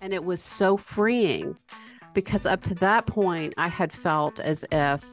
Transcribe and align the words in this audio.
And 0.00 0.14
it 0.14 0.24
was 0.24 0.40
so 0.40 0.76
freeing 0.76 1.56
because 2.14 2.46
up 2.46 2.62
to 2.64 2.74
that 2.76 3.06
point, 3.06 3.54
I 3.56 3.68
had 3.68 3.92
felt 3.92 4.40
as 4.40 4.64
if 4.72 5.04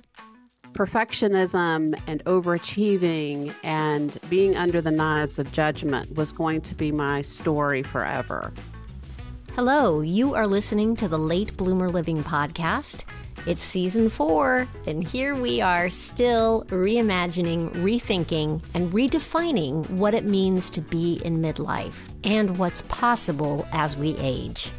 perfectionism 0.73 1.99
and 2.07 2.23
overachieving 2.25 3.53
and 3.63 4.17
being 4.29 4.55
under 4.55 4.79
the 4.79 4.91
knives 4.91 5.39
of 5.39 5.51
judgment 5.51 6.15
was 6.15 6.31
going 6.31 6.61
to 6.61 6.75
be 6.75 6.91
my 6.91 7.21
story 7.21 7.83
forever. 7.83 8.53
Hello, 9.53 10.01
you 10.01 10.35
are 10.35 10.45
listening 10.45 10.95
to 10.97 11.07
the 11.07 11.17
Late 11.17 11.57
Bloomer 11.57 11.89
Living 11.89 12.23
Podcast. 12.23 13.05
It's 13.45 13.61
season 13.61 14.09
four, 14.09 14.67
and 14.87 15.07
here 15.07 15.35
we 15.35 15.61
are 15.61 15.89
still 15.89 16.65
reimagining, 16.67 17.69
rethinking, 17.75 18.61
and 18.73 18.91
redefining 18.91 19.89
what 19.91 20.13
it 20.13 20.25
means 20.25 20.69
to 20.71 20.81
be 20.81 21.21
in 21.23 21.41
midlife 21.41 22.09
and 22.23 22.57
what's 22.57 22.81
possible 22.83 23.65
as 23.71 23.95
we 23.95 24.17
age. 24.17 24.71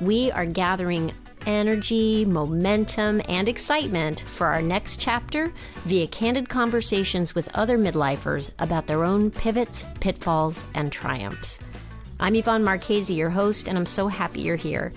We 0.00 0.30
are 0.32 0.46
gathering 0.46 1.12
energy, 1.46 2.24
momentum, 2.24 3.20
and 3.28 3.48
excitement 3.48 4.20
for 4.20 4.46
our 4.46 4.62
next 4.62 4.98
chapter 4.98 5.52
via 5.84 6.06
candid 6.06 6.48
conversations 6.48 7.34
with 7.34 7.54
other 7.54 7.78
midlifers 7.78 8.52
about 8.60 8.86
their 8.86 9.04
own 9.04 9.30
pivots, 9.30 9.84
pitfalls, 10.00 10.64
and 10.74 10.90
triumphs. 10.90 11.58
I'm 12.20 12.34
Yvonne 12.34 12.64
Marchese, 12.64 13.12
your 13.12 13.30
host, 13.30 13.68
and 13.68 13.76
I'm 13.76 13.86
so 13.86 14.08
happy 14.08 14.40
you're 14.40 14.56
here. 14.56 14.92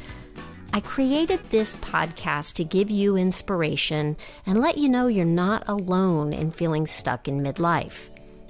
I 0.74 0.82
created 0.82 1.40
this 1.50 1.78
podcast 1.78 2.54
to 2.56 2.64
give 2.64 2.92
you 2.92 3.16
inspiration 3.16 4.18
and 4.46 4.60
let 4.60 4.78
you 4.78 4.90
know 4.90 5.08
you're 5.08 5.26
not 5.26 5.64
alone 5.68 6.34
in 6.34 6.52
feeling 6.52 6.86
stuck 6.86 7.28
in 7.28 7.42
midlife. 7.42 8.10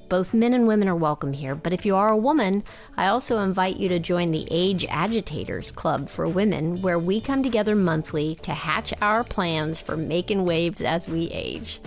Both 0.09 0.33
men 0.33 0.53
and 0.53 0.67
women 0.67 0.87
are 0.87 0.95
welcome 0.95 1.31
here, 1.31 1.53
but 1.53 1.73
if 1.73 1.85
you 1.85 1.95
are 1.95 2.09
a 2.09 2.17
woman, 2.17 2.63
I 2.97 3.07
also 3.07 3.39
invite 3.39 3.77
you 3.77 3.87
to 3.89 3.99
join 3.99 4.31
the 4.31 4.47
Age 4.49 4.85
Agitators 4.89 5.71
Club 5.71 6.09
for 6.09 6.27
Women, 6.27 6.81
where 6.81 6.97
we 6.97 7.21
come 7.21 7.43
together 7.43 7.75
monthly 7.75 8.35
to 8.41 8.53
hatch 8.53 8.93
our 9.01 9.23
plans 9.23 9.79
for 9.79 9.95
making 9.95 10.43
waves 10.43 10.81
as 10.81 11.07
we 11.07 11.29
age. 11.31 11.79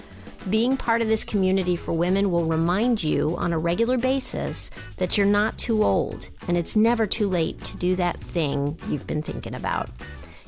Being 0.48 0.76
part 0.76 1.02
of 1.02 1.08
this 1.08 1.24
community 1.24 1.76
for 1.76 1.92
women 1.92 2.30
will 2.30 2.46
remind 2.46 3.02
you 3.02 3.36
on 3.36 3.52
a 3.52 3.58
regular 3.58 3.98
basis 3.98 4.70
that 4.96 5.18
you're 5.18 5.26
not 5.26 5.58
too 5.58 5.84
old 5.84 6.30
and 6.48 6.56
it's 6.56 6.76
never 6.76 7.06
too 7.06 7.28
late 7.28 7.62
to 7.64 7.76
do 7.76 7.94
that 7.96 8.18
thing 8.20 8.78
you've 8.88 9.06
been 9.06 9.20
thinking 9.20 9.54
about. 9.54 9.90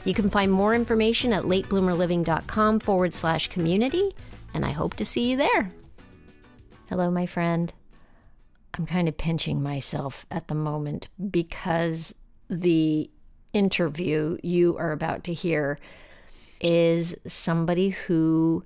You 0.04 0.14
can 0.14 0.28
find 0.28 0.50
more 0.50 0.74
information 0.74 1.32
at 1.32 1.44
latebloomerliving.com 1.44 2.80
forward 2.80 3.14
slash 3.14 3.48
community, 3.48 4.12
and 4.52 4.64
I 4.64 4.72
hope 4.72 4.94
to 4.94 5.04
see 5.04 5.30
you 5.30 5.36
there. 5.36 5.72
Hello, 6.88 7.10
my 7.10 7.26
friend. 7.26 7.72
I'm 8.74 8.86
kind 8.86 9.08
of 9.08 9.16
pinching 9.16 9.62
myself 9.62 10.26
at 10.30 10.48
the 10.48 10.54
moment 10.54 11.08
because 11.30 12.14
the 12.48 13.10
interview 13.52 14.38
you 14.42 14.76
are 14.78 14.92
about 14.92 15.24
to 15.24 15.34
hear 15.34 15.78
is 16.60 17.14
somebody 17.26 17.90
who 17.90 18.64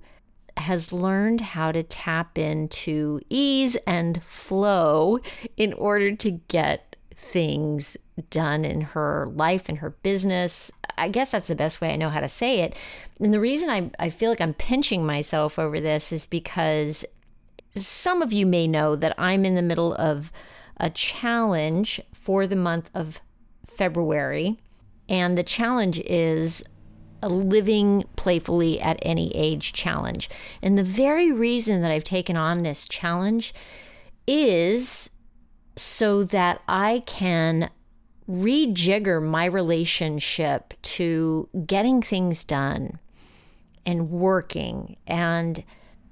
has 0.55 0.91
learned 0.91 1.41
how 1.41 1.71
to 1.71 1.83
tap 1.83 2.37
into 2.37 3.19
ease 3.29 3.77
and 3.85 4.23
flow 4.23 5.19
in 5.55 5.73
order 5.73 6.15
to 6.15 6.31
get 6.31 6.95
things 7.15 7.97
done 8.29 8.65
in 8.65 8.81
her 8.81 9.29
life 9.33 9.69
and 9.69 9.79
her 9.79 9.91
business. 9.91 10.71
I 10.97 11.09
guess 11.09 11.31
that's 11.31 11.47
the 11.47 11.55
best 11.55 11.81
way 11.81 11.91
I 11.91 11.95
know 11.95 12.09
how 12.09 12.19
to 12.19 12.27
say 12.27 12.61
it. 12.61 12.75
And 13.19 13.33
the 13.33 13.39
reason 13.39 13.69
I, 13.69 13.91
I 13.99 14.09
feel 14.09 14.29
like 14.29 14.41
I'm 14.41 14.53
pinching 14.53 15.05
myself 15.05 15.57
over 15.59 15.79
this 15.79 16.11
is 16.11 16.25
because 16.25 17.05
some 17.75 18.21
of 18.21 18.33
you 18.33 18.45
may 18.45 18.67
know 18.67 18.95
that 18.95 19.15
I'm 19.17 19.45
in 19.45 19.55
the 19.55 19.61
middle 19.61 19.93
of 19.95 20.31
a 20.77 20.89
challenge 20.89 22.01
for 22.13 22.47
the 22.47 22.55
month 22.55 22.89
of 22.93 23.21
February. 23.65 24.57
And 25.09 25.37
the 25.37 25.43
challenge 25.43 25.99
is 25.99 26.63
a 27.21 27.29
living 27.29 28.03
playfully 28.15 28.79
at 28.79 28.99
any 29.01 29.35
age 29.35 29.73
challenge. 29.73 30.29
And 30.61 30.77
the 30.77 30.83
very 30.83 31.31
reason 31.31 31.81
that 31.81 31.91
I've 31.91 32.03
taken 32.03 32.35
on 32.35 32.63
this 32.63 32.87
challenge 32.87 33.53
is 34.27 35.09
so 35.75 36.23
that 36.23 36.61
I 36.67 37.03
can 37.05 37.69
rejigger 38.29 39.23
my 39.23 39.45
relationship 39.45 40.73
to 40.81 41.47
getting 41.65 42.01
things 42.01 42.43
done 42.45 42.99
and 43.85 44.09
working 44.09 44.97
and 45.07 45.63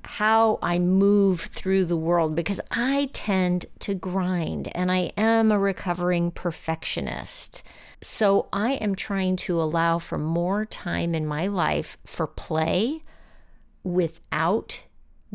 how 0.05 0.59
I 0.61 0.79
move 0.79 1.41
through 1.41 1.85
the 1.85 1.97
world 1.97 2.35
because 2.35 2.61
I 2.71 3.09
tend 3.11 3.65
to 3.79 3.95
grind 3.95 4.69
and 4.75 4.91
I 4.91 5.11
am 5.17 5.51
a 5.51 5.59
recovering 5.59 6.31
perfectionist. 6.31 7.63
So 8.01 8.47
I 8.53 8.73
am 8.73 8.95
trying 8.95 9.35
to 9.37 9.59
allow 9.59 9.99
for 9.99 10.17
more 10.17 10.65
time 10.65 11.15
in 11.15 11.25
my 11.25 11.47
life 11.47 11.97
for 12.05 12.27
play 12.27 13.03
without 13.83 14.83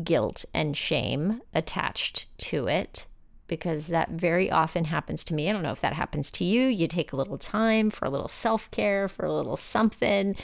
guilt 0.03 0.45
and 0.53 0.75
shame 0.75 1.41
attached 1.53 2.35
to 2.39 2.67
it 2.67 3.05
because 3.51 3.87
that 3.87 4.11
very 4.11 4.49
often 4.49 4.85
happens 4.85 5.25
to 5.25 5.33
me. 5.33 5.49
I 5.49 5.51
don't 5.51 5.61
know 5.61 5.73
if 5.73 5.81
that 5.81 5.91
happens 5.91 6.31
to 6.31 6.45
you. 6.45 6.67
You 6.67 6.87
take 6.87 7.11
a 7.11 7.17
little 7.17 7.37
time 7.37 7.89
for 7.89 8.05
a 8.05 8.09
little 8.09 8.29
self 8.29 8.71
care, 8.71 9.09
for 9.09 9.25
a 9.25 9.33
little 9.33 9.57
something. 9.57 10.37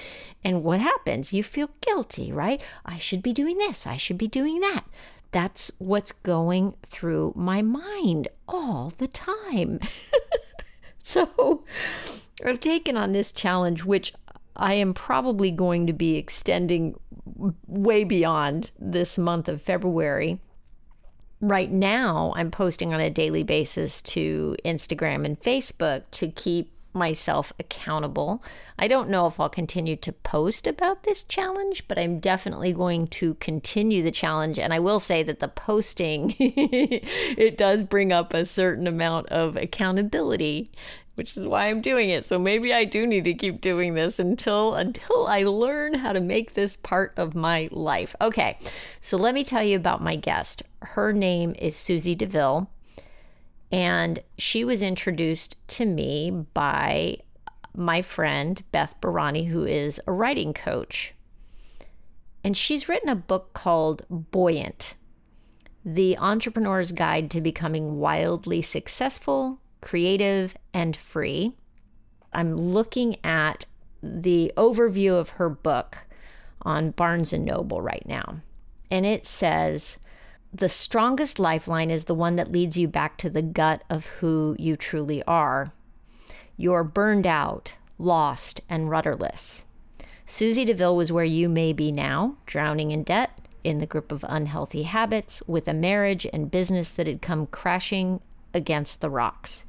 And 0.43 0.61
what 0.61 0.81
happens? 0.81 1.31
You 1.31 1.41
feel 1.41 1.69
guilty, 1.79 2.33
right? 2.33 2.61
I 2.85 2.97
should 2.97 3.23
be 3.23 3.31
doing 3.31 3.57
this. 3.59 3.87
I 3.87 3.95
should 3.95 4.17
be 4.17 4.27
doing 4.27 4.59
that. 4.59 4.83
That's 5.31 5.71
what's 5.77 6.11
going 6.11 6.75
through 6.85 7.31
my 7.33 7.61
mind 7.61 8.27
all 8.45 8.91
the 8.97 9.07
time. 9.07 9.79
so 11.01 11.63
I've 12.45 12.59
taken 12.59 12.97
on 12.97 13.13
this 13.13 13.31
challenge, 13.31 13.85
which 13.85 14.11
I 14.57 14.73
am 14.73 14.93
probably 14.93 15.49
going 15.49 15.87
to 15.87 15.93
be 15.93 16.17
extending 16.17 16.99
way 17.67 18.03
beyond 18.03 18.71
this 18.77 19.17
month 19.17 19.47
of 19.47 19.61
February 19.61 20.41
right 21.41 21.71
now 21.71 22.33
I'm 22.35 22.51
posting 22.51 22.93
on 22.93 22.99
a 22.99 23.09
daily 23.09 23.43
basis 23.43 24.01
to 24.03 24.55
Instagram 24.65 25.25
and 25.25 25.39
Facebook 25.39 26.03
to 26.11 26.29
keep 26.29 26.71
myself 26.93 27.53
accountable. 27.59 28.43
I 28.79 28.87
don't 28.87 29.09
know 29.09 29.27
if 29.27 29.39
I'll 29.39 29.49
continue 29.49 29.95
to 29.97 30.11
post 30.11 30.67
about 30.67 31.03
this 31.03 31.23
challenge, 31.23 31.87
but 31.87 31.99
I'm 31.99 32.19
definitely 32.19 32.73
going 32.73 33.07
to 33.09 33.35
continue 33.35 34.01
the 34.01 34.11
challenge 34.11 34.59
and 34.59 34.73
I 34.73 34.79
will 34.79 34.99
say 34.99 35.23
that 35.23 35.39
the 35.39 35.47
posting 35.47 36.35
it 36.39 37.57
does 37.57 37.83
bring 37.83 38.11
up 38.11 38.33
a 38.33 38.45
certain 38.45 38.87
amount 38.87 39.27
of 39.27 39.55
accountability 39.55 40.71
which 41.17 41.35
is 41.35 41.47
why 41.47 41.65
I'm 41.65 41.81
doing 41.81 42.09
it. 42.09 42.25
So 42.25 42.37
maybe 42.37 42.71
I 42.71 42.85
do 42.85 43.07
need 43.07 43.23
to 43.23 43.33
keep 43.33 43.59
doing 43.59 43.95
this 43.95 44.19
until 44.19 44.75
until 44.75 45.25
I 45.25 45.43
learn 45.43 45.95
how 45.95 46.13
to 46.13 46.19
make 46.19 46.53
this 46.53 46.75
part 46.75 47.13
of 47.17 47.33
my 47.33 47.69
life. 47.71 48.15
Okay. 48.21 48.57
So 49.01 49.17
let 49.17 49.33
me 49.33 49.43
tell 49.43 49.63
you 49.63 49.75
about 49.75 50.03
my 50.03 50.15
guest. 50.15 50.61
Her 50.81 51.11
name 51.11 51.55
is 51.57 51.75
Susie 51.75 52.13
DeVille 52.13 52.69
and 53.71 54.19
she 54.37 54.63
was 54.63 54.83
introduced 54.83 55.57
to 55.69 55.85
me 55.85 56.29
by 56.53 57.17
my 57.75 58.03
friend 58.03 58.61
Beth 58.71 58.95
Barany 59.01 59.47
who 59.47 59.65
is 59.65 59.99
a 60.05 60.11
writing 60.11 60.53
coach. 60.53 61.15
And 62.43 62.55
she's 62.55 62.87
written 62.87 63.09
a 63.09 63.15
book 63.15 63.53
called 63.53 64.05
Buoyant. 64.09 64.95
The 65.83 66.15
Entrepreneur's 66.17 66.91
Guide 66.91 67.31
to 67.31 67.41
Becoming 67.41 67.97
Wildly 67.97 68.61
Successful, 68.61 69.59
creative, 69.81 70.55
and 70.73 70.95
free. 70.95 71.53
I'm 72.33 72.55
looking 72.55 73.17
at 73.23 73.65
the 74.03 74.51
overview 74.57 75.19
of 75.19 75.31
her 75.31 75.49
book 75.49 75.99
on 76.61 76.91
Barnes 76.91 77.33
and 77.33 77.45
Noble 77.45 77.81
right 77.81 78.05
now. 78.05 78.41
And 78.91 79.05
it 79.05 79.25
says, 79.25 79.97
the 80.53 80.69
strongest 80.69 81.39
lifeline 81.39 81.91
is 81.91 82.05
the 82.05 82.15
one 82.15 82.35
that 82.37 82.51
leads 82.51 82.77
you 82.77 82.87
back 82.87 83.17
to 83.17 83.29
the 83.29 83.41
gut 83.41 83.83
of 83.89 84.05
who 84.05 84.55
you 84.57 84.77
truly 84.77 85.21
are. 85.23 85.67
You're 86.55 86.83
burned 86.83 87.27
out, 87.27 87.75
lost, 87.97 88.61
and 88.69 88.89
rudderless. 88.89 89.65
Susie 90.25 90.65
DeVille 90.65 90.95
was 90.95 91.11
where 91.11 91.25
you 91.25 91.47
may 91.47 91.73
be 91.73 91.91
now, 91.91 92.37
drowning 92.45 92.91
in 92.91 93.03
debt, 93.03 93.41
in 93.63 93.79
the 93.79 93.85
grip 93.85 94.11
of 94.11 94.25
unhealthy 94.27 94.83
habits, 94.83 95.43
with 95.47 95.67
a 95.67 95.73
marriage 95.73 96.25
and 96.31 96.51
business 96.51 96.91
that 96.91 97.07
had 97.07 97.21
come 97.21 97.45
crashing 97.47 98.19
against 98.57 98.99
the 98.99 99.09
rocks. 99.09 99.65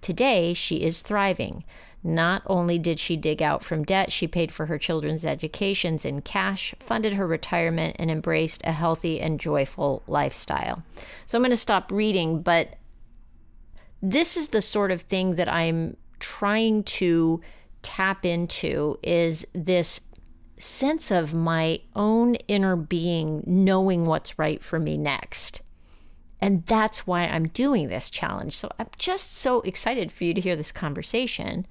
Today, 0.00 0.54
she 0.54 0.82
is 0.82 1.02
thriving. 1.02 1.62
Not 2.02 2.42
only 2.46 2.78
did 2.78 3.00
she 3.00 3.16
dig 3.16 3.42
out 3.42 3.64
from 3.64 3.82
debt, 3.82 4.12
she 4.12 4.28
paid 4.28 4.52
for 4.52 4.66
her 4.66 4.78
children's 4.78 5.26
educations 5.26 6.04
in 6.04 6.22
cash, 6.22 6.74
funded 6.78 7.14
her 7.14 7.26
retirement, 7.26 7.96
and 7.98 8.10
embraced 8.10 8.62
a 8.64 8.72
healthy 8.72 9.20
and 9.20 9.40
joyful 9.40 10.02
lifestyle. 10.06 10.82
So 11.26 11.36
I'm 11.36 11.42
going 11.42 11.50
to 11.50 11.56
stop 11.56 11.90
reading, 11.90 12.42
but 12.42 12.76
this 14.00 14.36
is 14.36 14.48
the 14.48 14.62
sort 14.62 14.90
of 14.90 15.02
thing 15.02 15.34
that 15.34 15.52
I'm 15.52 15.96
trying 16.20 16.84
to 16.84 17.40
tap 17.82 18.24
into 18.24 18.98
is 19.02 19.46
this 19.52 20.00
sense 20.58 21.10
of 21.10 21.34
my 21.34 21.80
own 21.94 22.36
inner 22.48 22.76
being 22.76 23.42
knowing 23.46 24.06
what's 24.06 24.38
right 24.38 24.62
for 24.62 24.78
me 24.78 24.96
next. 24.96 25.60
And 26.46 26.64
that's 26.64 27.06
why 27.06 27.24
I'm 27.24 27.48
doing 27.48 27.88
this 27.88 28.08
challenge. 28.08 28.56
So 28.56 28.70
I'm 28.78 28.88
just 28.96 29.34
so 29.34 29.60
excited 29.62 30.10
for 30.10 30.24
you 30.24 30.32
to 30.32 30.40
hear 30.40 30.56
this 30.56 30.72
conversation 30.72 31.66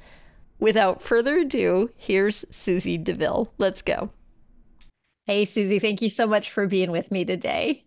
Without 0.59 1.01
further 1.01 1.39
ado, 1.39 1.89
here's 1.97 2.45
Susie 2.49 2.97
DeVille. 2.97 3.53
Let's 3.57 3.81
go. 3.81 4.07
Hey, 5.25 5.45
Susie, 5.45 5.79
thank 5.79 6.01
you 6.01 6.09
so 6.09 6.27
much 6.27 6.51
for 6.51 6.67
being 6.67 6.91
with 6.91 7.11
me 7.11 7.25
today. 7.25 7.83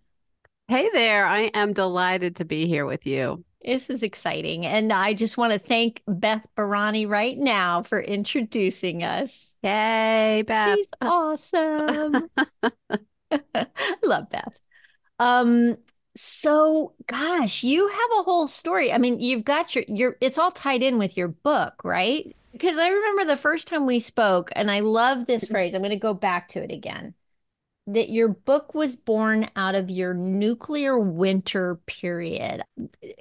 Hey 0.67 0.91
there. 0.93 1.25
I 1.25 1.51
am 1.55 1.73
delighted 1.73 2.37
to 2.37 2.45
be 2.45 2.67
here 2.67 2.85
with 2.85 3.07
you. 3.07 3.43
This 3.65 3.89
is 3.89 4.03
exciting. 4.03 4.67
And 4.67 4.93
I 4.93 5.15
just 5.15 5.39
want 5.39 5.55
to 5.55 5.59
thank 5.59 6.03
Beth 6.07 6.47
Barany 6.57 7.09
right 7.09 7.39
now 7.39 7.83
for 7.83 8.01
introducing 8.01 9.03
us. 9.03 9.55
Yay, 9.63 10.45
Beth. 10.47 10.77
She's 10.77 10.91
awesome. 11.01 12.29
Love 14.05 14.31
Beth. 14.31 14.59
Um, 15.19 15.77
so 16.19 16.95
gosh, 17.07 17.63
you 17.63 17.89
have 17.89 18.11
a 18.19 18.23
whole 18.23 18.47
story. 18.47 18.93
I 18.93 18.99
mean, 18.99 19.21
you've 19.21 19.45
got 19.45 19.75
your 19.75 19.85
your 19.89 20.17
it's 20.21 20.39
all 20.39 20.51
tied 20.51 20.83
in 20.83 20.99
with 20.99 21.17
your 21.17 21.29
book, 21.29 21.83
right? 21.85 22.35
Because 22.53 22.79
I 22.79 22.89
remember 22.89 23.25
the 23.25 23.37
first 23.37 23.69
time 23.69 23.87
we 23.87 24.01
spoke, 24.01 24.51
and 24.57 24.71
I 24.71 24.81
love 24.81 25.27
this 25.27 25.45
mm-hmm. 25.45 25.53
phrase. 25.53 25.75
I'm 25.75 25.83
going 25.83 25.91
to 25.91 25.97
go 25.97 26.15
back 26.15 26.49
to 26.51 26.63
it 26.63 26.73
again 26.73 27.15
that 27.89 28.11
your 28.11 28.29
book 28.29 28.75
was 28.75 28.95
born 28.95 29.49
out 29.57 29.75
of 29.75 29.89
your 29.89 30.13
nuclear 30.13 30.99
winter 30.99 31.77
period. 31.87 32.63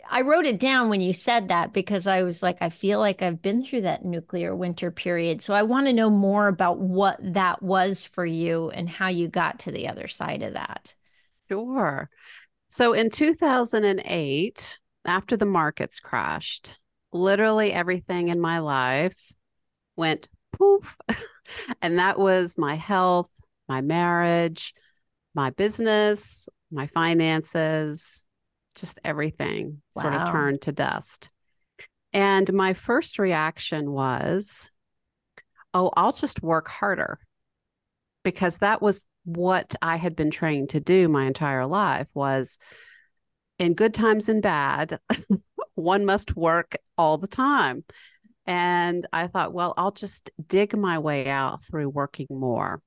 I 0.09 0.21
wrote 0.21 0.45
it 0.45 0.59
down 0.59 0.89
when 0.89 0.99
you 0.99 1.13
said 1.13 1.47
that 1.47 1.71
because 1.71 2.05
I 2.05 2.23
was 2.23 2.43
like, 2.43 2.57
I 2.59 2.69
feel 2.69 2.99
like 2.99 3.21
I've 3.21 3.41
been 3.41 3.63
through 3.63 3.81
that 3.81 4.03
nuclear 4.03 4.53
winter 4.53 4.91
period. 4.91 5.41
So 5.41 5.53
I 5.53 5.63
want 5.63 5.87
to 5.87 5.93
know 5.93 6.09
more 6.09 6.49
about 6.49 6.79
what 6.79 7.17
that 7.21 7.63
was 7.63 8.03
for 8.03 8.25
you 8.25 8.69
and 8.69 8.89
how 8.89 9.07
you 9.07 9.29
got 9.29 9.59
to 9.59 9.71
the 9.71 9.87
other 9.87 10.09
side 10.09 10.43
of 10.43 10.55
that. 10.55 10.93
Sure. 11.47 12.09
So 12.69 12.93
in 12.93 13.09
2008, 13.09 14.79
after 15.05 15.37
the 15.37 15.45
markets 15.45 15.99
crashed, 15.99 16.79
literally 17.11 17.71
everything 17.71 18.29
in 18.29 18.39
my 18.39 18.59
life 18.59 19.17
went 19.95 20.27
poof. 20.51 20.97
and 21.81 21.99
that 21.99 22.19
was 22.19 22.57
my 22.57 22.75
health, 22.75 23.31
my 23.69 23.81
marriage, 23.81 24.73
my 25.33 25.49
business, 25.51 26.49
my 26.71 26.87
finances, 26.87 28.27
just 28.75 28.99
everything 29.03 29.81
wow. 29.95 30.01
sort 30.01 30.13
of 30.13 30.31
turned 30.31 30.61
to 30.63 30.71
dust. 30.71 31.29
And 32.13 32.51
my 32.53 32.73
first 32.73 33.19
reaction 33.19 33.91
was, 33.91 34.69
oh, 35.73 35.91
I'll 35.95 36.13
just 36.13 36.41
work 36.41 36.67
harder 36.67 37.19
because 38.23 38.57
that 38.59 38.81
was 38.81 39.05
what 39.27 39.75
I 39.81 39.97
had 39.97 40.15
been 40.15 40.31
trained 40.31 40.69
to 40.69 40.79
do 40.79 41.09
my 41.09 41.25
entire 41.25 41.65
life 41.65 42.07
was 42.13 42.57
in 43.59 43.73
good 43.73 43.93
times 43.93 44.29
and 44.29 44.41
bad, 44.41 44.99
one 45.75 46.05
must 46.05 46.37
work 46.37 46.77
all 46.97 47.17
the 47.17 47.27
time. 47.27 47.83
And 48.45 49.05
I 49.11 49.27
thought, 49.27 49.51
well, 49.51 49.73
I'll 49.75 49.91
just 49.91 50.31
dig 50.47 50.77
my 50.77 50.99
way 50.99 51.27
out 51.27 51.61
through 51.65 51.89
working 51.89 52.27
more. 52.29 52.81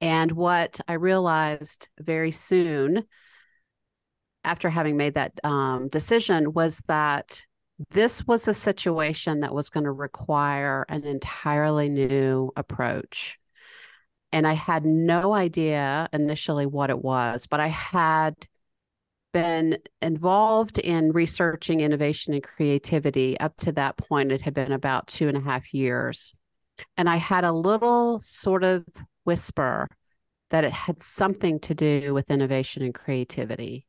And 0.00 0.30
what 0.30 0.80
I 0.86 0.92
realized 0.94 1.88
very 1.98 2.30
soon 2.30 3.04
after 4.44 4.70
having 4.70 4.96
made 4.96 5.14
that 5.14 5.32
um, 5.42 5.88
decision 5.88 6.52
was 6.52 6.78
that 6.86 7.44
this 7.90 8.24
was 8.28 8.46
a 8.46 8.54
situation 8.54 9.40
that 9.40 9.54
was 9.54 9.70
going 9.70 9.84
to 9.84 9.92
require 9.92 10.86
an 10.88 11.02
entirely 11.04 11.88
new 11.88 12.52
approach. 12.56 13.40
And 14.32 14.46
I 14.46 14.54
had 14.54 14.84
no 14.84 15.34
idea 15.34 16.08
initially 16.12 16.66
what 16.66 16.90
it 16.90 16.98
was, 16.98 17.46
but 17.46 17.60
I 17.60 17.68
had 17.68 18.34
been 19.32 19.78
involved 20.00 20.78
in 20.78 21.12
researching 21.12 21.80
innovation 21.80 22.34
and 22.34 22.42
creativity 22.42 23.38
up 23.40 23.56
to 23.58 23.72
that 23.72 23.96
point. 23.96 24.32
It 24.32 24.42
had 24.42 24.54
been 24.54 24.72
about 24.72 25.06
two 25.06 25.28
and 25.28 25.36
a 25.36 25.40
half 25.40 25.72
years. 25.74 26.34
And 26.96 27.08
I 27.08 27.16
had 27.16 27.44
a 27.44 27.52
little 27.52 28.18
sort 28.20 28.64
of 28.64 28.84
whisper 29.24 29.88
that 30.50 30.64
it 30.64 30.72
had 30.72 31.02
something 31.02 31.60
to 31.60 31.74
do 31.74 32.12
with 32.12 32.30
innovation 32.30 32.82
and 32.82 32.94
creativity, 32.94 33.86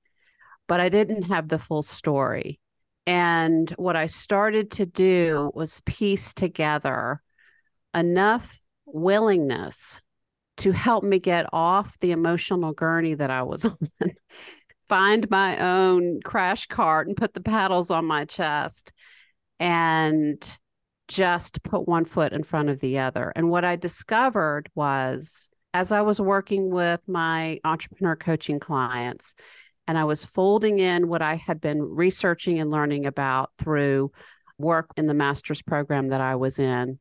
but 0.67 0.79
I 0.79 0.89
didn't 0.89 1.23
have 1.23 1.49
the 1.49 1.59
full 1.59 1.83
story. 1.83 2.59
And 3.05 3.69
what 3.71 3.97
I 3.97 4.07
started 4.07 4.71
to 4.71 4.85
do 4.85 5.51
was 5.53 5.81
piece 5.85 6.33
together 6.33 7.21
enough 7.93 8.61
willingness 8.85 10.01
to 10.57 10.71
help 10.71 11.03
me 11.03 11.19
get 11.19 11.47
off 11.51 11.97
the 11.99 12.11
emotional 12.11 12.73
gurney 12.73 13.15
that 13.15 13.31
I 13.31 13.43
was 13.43 13.65
on, 13.65 13.77
find 14.87 15.29
my 15.29 15.57
own 15.57 16.19
crash 16.23 16.67
cart 16.67 17.07
and 17.07 17.17
put 17.17 17.33
the 17.33 17.41
paddles 17.41 17.89
on 17.89 18.05
my 18.05 18.25
chest 18.25 18.93
and 19.59 20.57
just 21.07 21.63
put 21.63 21.87
one 21.87 22.05
foot 22.05 22.33
in 22.33 22.43
front 22.43 22.69
of 22.69 22.79
the 22.79 22.99
other. 22.99 23.31
And 23.35 23.49
what 23.49 23.65
I 23.65 23.75
discovered 23.75 24.69
was 24.75 25.49
as 25.73 25.91
I 25.91 26.01
was 26.01 26.21
working 26.21 26.69
with 26.69 27.01
my 27.07 27.59
entrepreneur 27.63 28.15
coaching 28.15 28.59
clients, 28.59 29.33
and 29.87 29.97
I 29.97 30.03
was 30.03 30.23
folding 30.23 30.79
in 30.79 31.07
what 31.07 31.21
I 31.21 31.35
had 31.35 31.59
been 31.59 31.81
researching 31.81 32.59
and 32.59 32.71
learning 32.71 33.05
about 33.05 33.51
through 33.57 34.11
work 34.57 34.91
in 34.97 35.07
the 35.07 35.13
master's 35.13 35.61
program 35.61 36.09
that 36.09 36.21
I 36.21 36.35
was 36.35 36.59
in, 36.59 36.99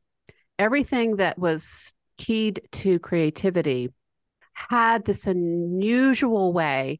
everything 0.59 1.17
that 1.17 1.37
was 1.37 1.93
keyed 2.17 2.67
to 2.73 2.99
creativity 2.99 3.89
had 4.53 5.05
this 5.05 5.27
unusual 5.27 6.53
way 6.53 6.99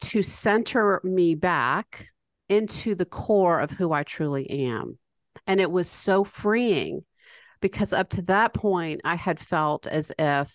to 0.00 0.22
center 0.22 1.00
me 1.04 1.34
back 1.34 2.08
into 2.48 2.94
the 2.94 3.04
core 3.04 3.60
of 3.60 3.70
who 3.70 3.92
I 3.92 4.02
truly 4.04 4.48
am. 4.68 4.98
And 5.46 5.60
it 5.60 5.70
was 5.70 5.88
so 5.88 6.24
freeing 6.24 7.04
because 7.60 7.92
up 7.92 8.10
to 8.10 8.22
that 8.22 8.54
point, 8.54 9.00
I 9.04 9.16
had 9.16 9.40
felt 9.40 9.86
as 9.86 10.12
if 10.18 10.54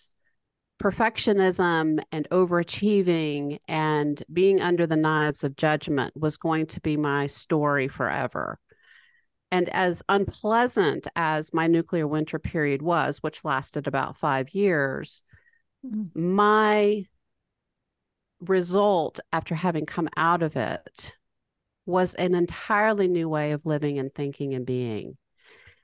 perfectionism 0.81 2.01
and 2.11 2.27
overachieving 2.29 3.59
and 3.67 4.23
being 4.31 4.61
under 4.61 4.87
the 4.87 4.95
knives 4.95 5.43
of 5.43 5.55
judgment 5.55 6.13
was 6.15 6.37
going 6.37 6.67
to 6.67 6.81
be 6.81 6.97
my 6.97 7.27
story 7.27 7.87
forever. 7.87 8.59
And 9.53 9.69
as 9.69 10.01
unpleasant 10.09 11.05
as 11.15 11.53
my 11.53 11.67
nuclear 11.67 12.07
winter 12.07 12.39
period 12.39 12.81
was, 12.81 13.21
which 13.21 13.45
lasted 13.45 13.85
about 13.85 14.17
five 14.17 14.49
years, 14.55 15.21
mm-hmm. 15.85 16.35
my 16.35 17.05
result 18.39 19.19
after 19.31 19.53
having 19.53 19.85
come 19.85 20.09
out 20.17 20.41
of 20.41 20.55
it 20.55 21.13
was 21.85 22.15
an 22.15 22.33
entirely 22.33 23.07
new 23.07 23.29
way 23.29 23.51
of 23.51 23.63
living 23.63 23.99
and 23.99 24.11
thinking 24.15 24.55
and 24.55 24.65
being. 24.65 25.19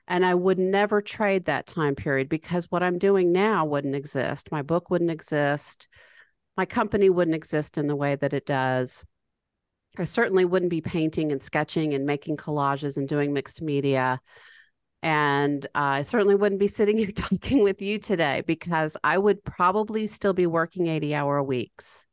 And 0.08 0.26
I 0.26 0.34
would 0.34 0.58
never 0.58 1.00
trade 1.00 1.44
that 1.44 1.68
time 1.68 1.94
period 1.94 2.28
because 2.28 2.72
what 2.72 2.82
I'm 2.82 2.98
doing 2.98 3.30
now 3.30 3.66
wouldn't 3.66 3.94
exist. 3.94 4.50
My 4.50 4.62
book 4.62 4.90
wouldn't 4.90 5.12
exist. 5.12 5.86
My 6.56 6.66
company 6.66 7.08
wouldn't 7.08 7.36
exist 7.36 7.78
in 7.78 7.86
the 7.86 7.94
way 7.94 8.16
that 8.16 8.32
it 8.32 8.46
does. 8.46 9.04
I 9.98 10.04
certainly 10.04 10.44
wouldn't 10.44 10.70
be 10.70 10.80
painting 10.80 11.32
and 11.32 11.42
sketching 11.42 11.94
and 11.94 12.06
making 12.06 12.36
collages 12.36 12.96
and 12.96 13.08
doing 13.08 13.32
mixed 13.32 13.60
media. 13.60 14.20
And 15.02 15.66
I 15.74 16.02
certainly 16.02 16.34
wouldn't 16.34 16.60
be 16.60 16.68
sitting 16.68 16.98
here 16.98 17.10
talking 17.14 17.62
with 17.62 17.82
you 17.82 17.98
today 17.98 18.42
because 18.46 18.96
I 19.02 19.18
would 19.18 19.44
probably 19.44 20.06
still 20.06 20.32
be 20.32 20.46
working 20.46 20.86
80 20.86 21.14
hour 21.14 21.42
weeks. 21.42 22.06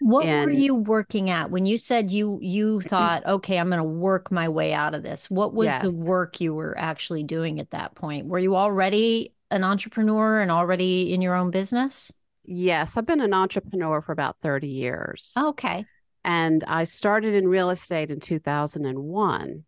What 0.00 0.26
and, 0.26 0.50
were 0.50 0.56
you 0.56 0.74
working 0.74 1.30
at 1.30 1.50
when 1.50 1.64
you 1.64 1.78
said 1.78 2.10
you 2.10 2.38
you 2.42 2.82
thought, 2.82 3.24
okay, 3.24 3.58
I'm 3.58 3.70
going 3.70 3.78
to 3.78 3.84
work 3.84 4.30
my 4.30 4.48
way 4.50 4.74
out 4.74 4.94
of 4.94 5.02
this? 5.02 5.30
What 5.30 5.54
was 5.54 5.66
yes. 5.66 5.82
the 5.82 6.04
work 6.04 6.40
you 6.40 6.54
were 6.54 6.76
actually 6.76 7.22
doing 7.22 7.60
at 7.60 7.70
that 7.70 7.94
point? 7.94 8.26
Were 8.26 8.38
you 8.38 8.56
already 8.56 9.32
an 9.50 9.64
entrepreneur 9.64 10.40
and 10.40 10.50
already 10.50 11.14
in 11.14 11.22
your 11.22 11.34
own 11.34 11.50
business? 11.50 12.12
Yes, 12.44 12.96
I've 12.96 13.06
been 13.06 13.20
an 13.20 13.32
entrepreneur 13.32 14.02
for 14.02 14.12
about 14.12 14.36
30 14.42 14.68
years. 14.68 15.32
Okay. 15.36 15.86
And 16.26 16.64
I 16.66 16.84
started 16.84 17.34
in 17.34 17.46
real 17.46 17.70
estate 17.70 18.10
in 18.10 18.18
2001. 18.18 19.64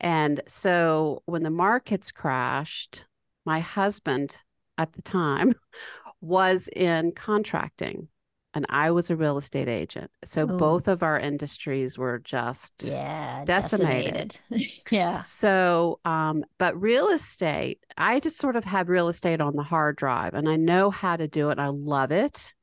And 0.00 0.40
so 0.48 1.22
when 1.26 1.44
the 1.44 1.50
markets 1.50 2.10
crashed, 2.10 3.04
my 3.46 3.60
husband 3.60 4.36
at 4.76 4.92
the 4.94 5.02
time 5.02 5.54
was 6.20 6.68
in 6.74 7.12
contracting 7.12 8.08
and 8.52 8.66
I 8.68 8.90
was 8.90 9.10
a 9.10 9.16
real 9.16 9.38
estate 9.38 9.68
agent. 9.68 10.10
So 10.24 10.42
Ooh. 10.42 10.56
both 10.56 10.88
of 10.88 11.04
our 11.04 11.18
industries 11.18 11.96
were 11.96 12.18
just 12.18 12.82
yeah, 12.82 13.44
decimated. 13.44 14.36
decimated. 14.48 14.82
yeah. 14.90 15.14
So 15.14 16.00
um 16.04 16.44
but 16.58 16.80
real 16.80 17.10
estate, 17.10 17.78
I 17.96 18.18
just 18.18 18.38
sort 18.38 18.56
of 18.56 18.64
have 18.64 18.88
real 18.88 19.08
estate 19.08 19.40
on 19.40 19.54
the 19.54 19.62
hard 19.62 19.96
drive 19.96 20.34
and 20.34 20.48
I 20.48 20.56
know 20.56 20.90
how 20.90 21.16
to 21.16 21.28
do 21.28 21.50
it. 21.50 21.60
I 21.60 21.68
love 21.68 22.10
it. 22.10 22.54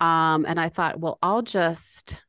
Um 0.00 0.46
and 0.48 0.58
I 0.58 0.70
thought, 0.70 0.98
well, 0.98 1.18
I'll 1.22 1.42
just 1.42 2.22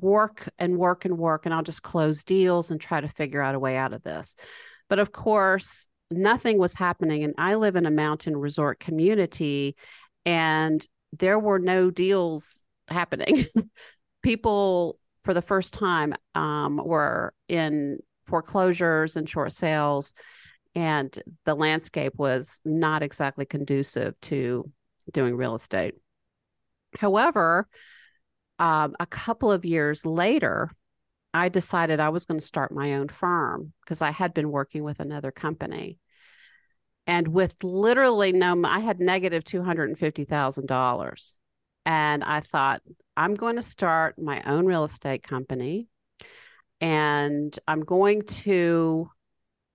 work 0.00 0.48
and 0.58 0.76
work 0.76 1.04
and 1.04 1.18
work 1.18 1.44
and 1.44 1.54
I'll 1.54 1.62
just 1.62 1.82
close 1.82 2.24
deals 2.24 2.70
and 2.70 2.80
try 2.80 3.00
to 3.00 3.08
figure 3.08 3.42
out 3.42 3.54
a 3.54 3.58
way 3.58 3.76
out 3.76 3.92
of 3.92 4.02
this. 4.02 4.36
But 4.88 4.98
of 4.98 5.12
course, 5.12 5.88
nothing 6.10 6.58
was 6.58 6.74
happening 6.74 7.24
and 7.24 7.34
I 7.38 7.54
live 7.56 7.76
in 7.76 7.86
a 7.86 7.90
mountain 7.90 8.36
resort 8.36 8.80
community 8.80 9.76
and 10.24 10.86
there 11.18 11.38
were 11.38 11.58
no 11.58 11.90
deals 11.90 12.64
happening. 12.88 13.44
People, 14.22 14.98
for 15.24 15.34
the 15.34 15.42
first 15.42 15.74
time, 15.74 16.14
um, 16.34 16.80
were 16.82 17.32
in 17.48 17.98
foreclosures 18.26 19.16
and 19.16 19.28
short 19.28 19.52
sales. 19.52 20.12
and 20.74 21.22
the 21.44 21.54
landscape 21.54 22.12
was 22.16 22.60
not 22.64 23.02
exactly 23.02 23.44
conducive 23.46 24.18
to 24.20 24.70
doing 25.12 25.34
real 25.34 25.54
estate. 25.54 25.94
However, 26.96 27.68
um, 28.58 28.94
a 28.98 29.06
couple 29.06 29.52
of 29.52 29.64
years 29.64 30.04
later, 30.04 30.70
I 31.34 31.48
decided 31.48 32.00
I 32.00 32.08
was 32.08 32.24
going 32.26 32.40
to 32.40 32.46
start 32.46 32.72
my 32.72 32.94
own 32.94 33.08
firm 33.08 33.72
because 33.84 34.02
I 34.02 34.10
had 34.10 34.34
been 34.34 34.50
working 34.50 34.82
with 34.82 35.00
another 35.00 35.30
company. 35.30 35.98
And 37.06 37.28
with 37.28 37.62
literally 37.62 38.32
no, 38.32 38.60
I 38.64 38.80
had 38.80 39.00
negative 39.00 39.44
$250,000. 39.44 41.36
And 41.86 42.24
I 42.24 42.40
thought, 42.40 42.82
I'm 43.16 43.34
going 43.34 43.56
to 43.56 43.62
start 43.62 44.18
my 44.18 44.42
own 44.42 44.66
real 44.66 44.84
estate 44.84 45.22
company 45.22 45.88
and 46.80 47.58
I'm 47.66 47.80
going 47.80 48.22
to 48.22 49.10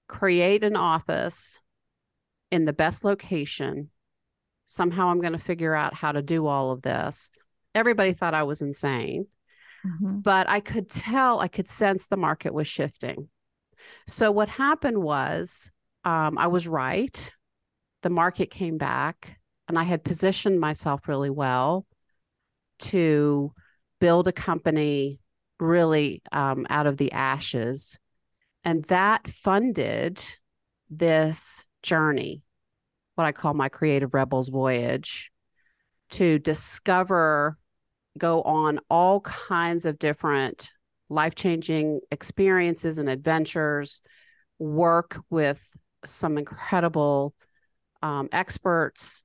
create 0.07 0.63
an 0.63 0.75
office 0.75 1.59
in 2.51 2.65
the 2.65 2.73
best 2.73 3.03
location. 3.03 3.89
Somehow 4.65 5.07
I'm 5.07 5.19
going 5.19 5.33
to 5.33 5.39
figure 5.39 5.73
out 5.73 5.93
how 5.93 6.11
to 6.11 6.21
do 6.21 6.47
all 6.47 6.71
of 6.71 6.81
this. 6.81 7.31
Everybody 7.75 8.13
thought 8.13 8.33
I 8.33 8.43
was 8.43 8.61
insane, 8.61 9.27
mm-hmm. 9.85 10.19
but 10.19 10.47
I 10.49 10.59
could 10.59 10.89
tell, 10.89 11.39
I 11.39 11.47
could 11.47 11.67
sense 11.67 12.07
the 12.07 12.17
market 12.17 12.53
was 12.53 12.67
shifting. 12.67 13.29
So 14.07 14.31
what 14.31 14.49
happened 14.49 14.97
was 15.01 15.71
um, 16.05 16.37
I 16.37 16.47
was 16.47 16.67
right. 16.67 17.31
The 18.01 18.09
market 18.09 18.51
came 18.51 18.77
back, 18.77 19.39
and 19.67 19.79
I 19.79 19.83
had 19.83 20.03
positioned 20.03 20.59
myself 20.59 21.07
really 21.07 21.29
well 21.29 21.85
to 22.79 23.53
build 23.99 24.27
a 24.27 24.33
company 24.33 25.19
really 25.59 26.21
um, 26.31 26.67
out 26.69 26.85
of 26.85 26.97
the 26.97 27.11
ashes. 27.13 27.99
And 28.65 28.83
that 28.85 29.29
funded 29.29 30.23
this 30.89 31.67
journey, 31.81 32.43
what 33.15 33.25
I 33.25 33.31
call 33.31 33.53
my 33.53 33.69
Creative 33.69 34.13
Rebels 34.13 34.49
voyage, 34.49 35.31
to 36.11 36.39
discover, 36.39 37.57
go 38.17 38.41
on 38.43 38.79
all 38.89 39.21
kinds 39.21 39.85
of 39.85 39.99
different 39.99 40.69
life 41.09 41.35
changing 41.35 41.99
experiences 42.11 42.97
and 42.97 43.09
adventures, 43.09 44.01
work 44.59 45.19
with 45.29 45.61
some 46.05 46.37
incredible 46.37 47.33
um, 48.01 48.29
experts, 48.31 49.23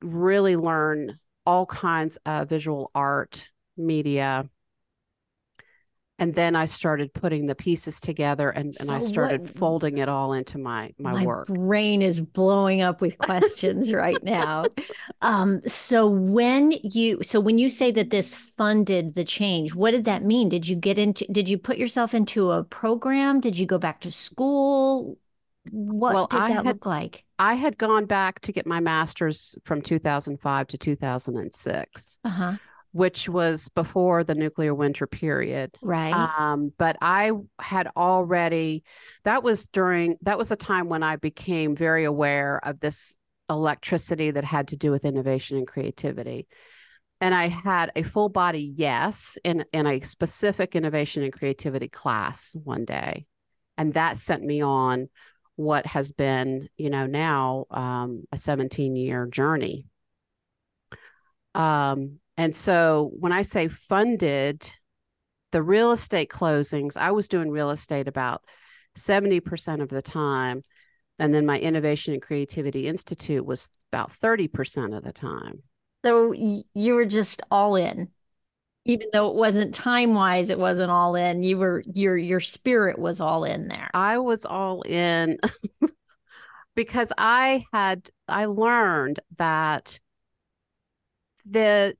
really 0.00 0.56
learn 0.56 1.18
all 1.44 1.66
kinds 1.66 2.18
of 2.26 2.48
visual 2.48 2.90
art, 2.94 3.50
media, 3.76 4.48
and 6.18 6.34
then 6.34 6.56
I 6.56 6.64
started 6.64 7.14
putting 7.14 7.46
the 7.46 7.54
pieces 7.54 8.00
together 8.00 8.50
and, 8.50 8.74
so 8.74 8.82
and 8.82 8.90
I 8.90 9.06
started 9.06 9.42
what, 9.42 9.56
folding 9.56 9.98
it 9.98 10.08
all 10.08 10.32
into 10.32 10.58
my 10.58 10.92
my, 10.98 11.12
my 11.12 11.24
work. 11.24 11.46
brain 11.48 12.02
is 12.02 12.20
blowing 12.20 12.80
up 12.80 13.00
with 13.00 13.16
questions 13.18 13.92
right 13.92 14.22
now. 14.22 14.64
Um, 15.20 15.62
so 15.66 16.08
when 16.08 16.70
you 16.70 17.24
so 17.24 17.40
when 17.40 17.58
you 17.58 17.70
say 17.70 17.90
that 17.90 18.10
this 18.10 18.36
funded 18.36 19.16
the 19.16 19.24
change, 19.24 19.74
what 19.74 19.90
did 19.90 20.04
that 20.04 20.22
mean? 20.22 20.48
Did 20.48 20.68
you 20.68 20.76
get 20.76 20.96
into 20.96 21.26
did 21.32 21.48
you 21.48 21.58
put 21.58 21.76
yourself 21.76 22.14
into 22.14 22.52
a 22.52 22.62
program? 22.62 23.40
Did 23.40 23.58
you 23.58 23.66
go 23.66 23.78
back 23.78 24.00
to 24.02 24.12
school? 24.12 25.18
What 25.72 26.14
well, 26.14 26.26
did 26.28 26.38
I 26.38 26.48
that 26.50 26.54
had, 26.54 26.66
look 26.66 26.86
like? 26.86 27.24
I 27.40 27.54
had 27.54 27.78
gone 27.78 28.06
back 28.06 28.38
to 28.42 28.52
get 28.52 28.64
my 28.64 28.78
master's 28.78 29.58
from 29.64 29.82
2005 29.82 30.68
to 30.68 30.78
2006. 30.78 32.20
Uh-huh 32.24 32.56
which 32.92 33.28
was 33.28 33.68
before 33.68 34.24
the 34.24 34.34
nuclear 34.34 34.74
winter 34.74 35.06
period. 35.06 35.76
Right. 35.82 36.14
Um, 36.14 36.72
but 36.78 36.96
I 37.00 37.32
had 37.58 37.88
already, 37.96 38.84
that 39.24 39.42
was 39.42 39.68
during, 39.68 40.16
that 40.22 40.38
was 40.38 40.50
a 40.50 40.56
time 40.56 40.88
when 40.88 41.02
I 41.02 41.16
became 41.16 41.76
very 41.76 42.04
aware 42.04 42.60
of 42.64 42.80
this 42.80 43.16
electricity 43.50 44.30
that 44.30 44.44
had 44.44 44.68
to 44.68 44.76
do 44.76 44.90
with 44.90 45.04
innovation 45.04 45.56
and 45.56 45.66
creativity. 45.66 46.46
And 47.20 47.34
I 47.34 47.48
had 47.48 47.90
a 47.96 48.02
full 48.02 48.28
body 48.28 48.72
yes 48.76 49.38
in, 49.42 49.64
in 49.72 49.86
a 49.86 50.00
specific 50.00 50.76
innovation 50.76 51.22
and 51.22 51.32
creativity 51.32 51.88
class 51.88 52.54
one 52.62 52.84
day. 52.84 53.26
And 53.76 53.94
that 53.94 54.16
sent 54.16 54.42
me 54.42 54.62
on 54.62 55.08
what 55.56 55.86
has 55.86 56.12
been, 56.12 56.68
you 56.76 56.90
know, 56.90 57.06
now 57.06 57.66
um, 57.70 58.24
a 58.30 58.36
17 58.36 58.94
year 58.94 59.26
journey. 59.26 59.86
Um, 61.54 62.20
and 62.38 62.54
so 62.54 63.10
when 63.18 63.32
I 63.32 63.42
say 63.42 63.66
funded, 63.66 64.70
the 65.50 65.62
real 65.62 65.90
estate 65.90 66.30
closings, 66.30 66.96
I 66.96 67.10
was 67.10 67.26
doing 67.26 67.50
real 67.50 67.72
estate 67.72 68.06
about 68.06 68.44
70% 68.96 69.82
of 69.82 69.88
the 69.88 70.02
time. 70.02 70.62
And 71.18 71.34
then 71.34 71.44
my 71.44 71.58
Innovation 71.58 72.14
and 72.14 72.22
Creativity 72.22 72.86
Institute 72.86 73.44
was 73.44 73.68
about 73.92 74.12
30% 74.22 74.96
of 74.96 75.02
the 75.02 75.12
time. 75.12 75.64
So 76.04 76.32
you 76.32 76.94
were 76.94 77.06
just 77.06 77.42
all 77.50 77.74
in. 77.74 78.08
Even 78.84 79.08
though 79.12 79.30
it 79.30 79.34
wasn't 79.34 79.74
time 79.74 80.14
wise, 80.14 80.48
it 80.48 80.60
wasn't 80.60 80.92
all 80.92 81.16
in. 81.16 81.42
You 81.42 81.58
were 81.58 81.82
your 81.92 82.16
your 82.16 82.40
spirit 82.40 82.98
was 82.98 83.20
all 83.20 83.44
in 83.44 83.66
there. 83.66 83.90
I 83.92 84.18
was 84.18 84.46
all 84.46 84.82
in 84.82 85.38
because 86.76 87.12
I 87.18 87.64
had 87.72 88.08
I 88.28 88.46
learned 88.46 89.18
that 89.36 89.98
the 91.44 91.96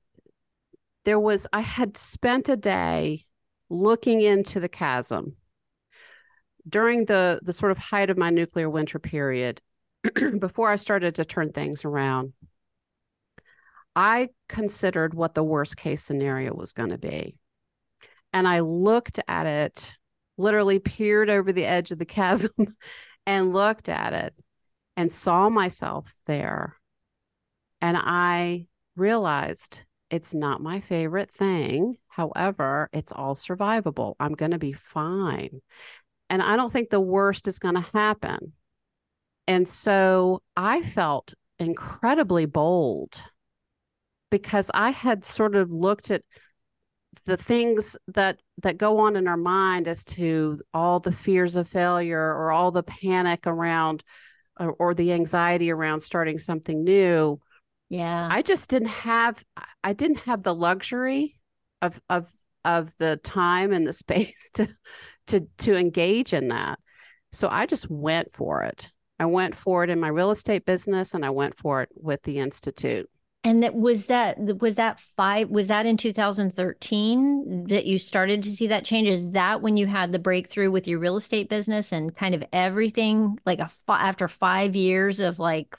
there 1.09 1.19
was 1.19 1.47
I 1.51 1.61
had 1.61 1.97
spent 1.97 2.49
a 2.49 2.55
day 2.55 3.25
looking 3.67 4.21
into 4.21 4.59
the 4.59 4.69
chasm 4.69 5.37
during 6.67 7.05
the 7.05 7.39
the 7.41 7.51
sort 7.51 7.71
of 7.71 7.79
height 7.79 8.11
of 8.11 8.17
my 8.17 8.29
nuclear 8.29 8.69
winter 8.69 8.99
period 8.99 9.59
before 10.39 10.69
I 10.69 10.75
started 10.75 11.15
to 11.15 11.25
turn 11.25 11.51
things 11.51 11.83
around. 11.83 12.33
I 13.95 14.29
considered 14.47 15.15
what 15.15 15.33
the 15.33 15.43
worst 15.43 15.77
case 15.77 16.03
scenario 16.03 16.53
was 16.53 16.73
going 16.73 16.91
to 16.91 16.99
be. 16.99 17.35
And 18.31 18.47
I 18.47 18.59
looked 18.59 19.19
at 19.27 19.47
it, 19.47 19.97
literally 20.37 20.77
peered 20.77 21.31
over 21.31 21.51
the 21.51 21.65
edge 21.65 21.89
of 21.89 21.97
the 21.97 22.05
chasm 22.05 22.51
and 23.25 23.51
looked 23.51 23.89
at 23.89 24.13
it 24.13 24.35
and 24.95 25.11
saw 25.11 25.49
myself 25.49 26.13
there. 26.27 26.75
And 27.81 27.97
I 27.97 28.67
realized 28.95 29.85
it's 30.09 30.33
not 30.33 30.61
my 30.61 30.79
favorite 30.79 31.31
thing. 31.31 31.97
However, 32.07 32.89
it's 32.93 33.11
all 33.11 33.35
survivable. 33.35 34.15
I'm 34.19 34.33
going 34.33 34.51
to 34.51 34.59
be 34.59 34.73
fine. 34.73 35.61
And 36.29 36.41
I 36.41 36.55
don't 36.55 36.71
think 36.71 36.89
the 36.89 36.99
worst 36.99 37.47
is 37.47 37.59
going 37.59 37.75
to 37.75 37.85
happen. 37.93 38.53
And 39.47 39.67
so 39.67 40.41
I 40.55 40.81
felt 40.81 41.33
incredibly 41.57 42.45
bold 42.45 43.21
because 44.29 44.69
I 44.73 44.91
had 44.91 45.25
sort 45.25 45.55
of 45.55 45.71
looked 45.71 46.11
at 46.11 46.23
the 47.25 47.37
things 47.37 47.97
that 48.07 48.39
that 48.61 48.77
go 48.77 48.99
on 48.99 49.15
in 49.15 49.27
our 49.27 49.37
mind 49.37 49.87
as 49.87 50.05
to 50.05 50.59
all 50.73 50.99
the 50.99 51.11
fears 51.11 51.55
of 51.55 51.67
failure 51.67 52.21
or 52.21 52.51
all 52.51 52.71
the 52.71 52.83
panic 52.83 53.47
around 53.47 54.03
or, 54.59 54.73
or 54.73 54.93
the 54.93 55.13
anxiety 55.13 55.71
around 55.71 56.01
starting 56.01 56.37
something 56.37 56.83
new 56.83 57.39
yeah. 57.89 58.27
I 58.31 58.43
just 58.43 58.69
didn't 58.69 58.89
have 58.89 59.43
I 59.83 59.93
didn't 59.93 60.19
have 60.19 60.43
the 60.43 60.55
luxury 60.55 61.39
of 61.81 61.99
of 62.09 62.31
of 62.63 62.91
the 62.99 63.17
time 63.17 63.71
and 63.71 63.85
the 63.85 63.93
space 64.05 64.49
to 64.53 64.67
to 65.27 65.47
to 65.59 65.75
engage 65.75 66.33
in 66.33 66.49
that. 66.49 66.79
So 67.31 67.47
I 67.49 67.65
just 67.65 67.89
went 67.89 68.35
for 68.35 68.63
it. 68.63 68.91
I 69.19 69.25
went 69.25 69.55
for 69.55 69.83
it 69.83 69.89
in 69.89 69.99
my 69.99 70.07
real 70.07 70.31
estate 70.31 70.65
business 70.65 71.13
and 71.13 71.25
I 71.25 71.29
went 71.29 71.57
for 71.57 71.81
it 71.81 71.89
with 71.93 72.21
the 72.23 72.39
institute. 72.39 73.09
And 73.43 73.63
that 73.63 73.73
was 73.73 74.07
that 74.07 74.37
was 74.59 74.75
that 74.75 74.99
five 74.99 75.49
was 75.49 75.69
that 75.69 75.85
in 75.85 75.97
2013 75.97 77.67
that 77.69 77.85
you 77.85 77.97
started 77.97 78.43
to 78.43 78.51
see 78.51 78.67
that 78.67 78.83
change? 78.83 79.07
Is 79.07 79.31
that 79.31 79.61
when 79.61 79.77
you 79.77 79.87
had 79.87 80.11
the 80.11 80.19
breakthrough 80.19 80.69
with 80.69 80.87
your 80.87 80.99
real 80.99 81.15
estate 81.15 81.49
business 81.49 81.91
and 81.91 82.13
kind 82.13 82.35
of 82.35 82.43
everything 82.51 83.39
like 83.45 83.59
a 83.59 83.69
after 83.87 84.27
five 84.27 84.75
years 84.75 85.19
of 85.19 85.39
like, 85.39 85.77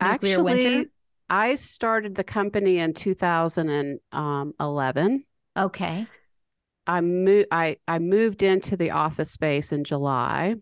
poof, 0.00 0.08
Actually, 0.08 0.42
winter? 0.42 0.90
I 1.28 1.56
started 1.56 2.14
the 2.14 2.24
company 2.24 2.78
in 2.78 2.94
2011. 2.94 5.24
Okay. 5.56 6.06
I 6.86 7.00
moved 7.00 7.48
I, 7.50 7.78
I 7.88 7.98
moved 7.98 8.44
into 8.44 8.76
the 8.76 8.92
office 8.92 9.32
space 9.32 9.72
in 9.72 9.82
July. 9.84 10.54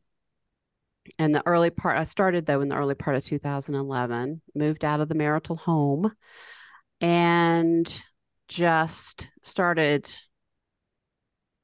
And 1.18 1.34
the 1.34 1.42
early 1.44 1.68
part 1.68 1.98
I 1.98 2.04
started 2.04 2.46
though 2.46 2.62
in 2.62 2.70
the 2.70 2.76
early 2.76 2.94
part 2.94 3.16
of 3.16 3.24
2011, 3.24 4.40
moved 4.54 4.82
out 4.84 5.00
of 5.00 5.10
the 5.10 5.14
marital 5.14 5.56
home 5.56 6.10
and 7.00 8.02
just 8.48 9.28
started 9.42 10.10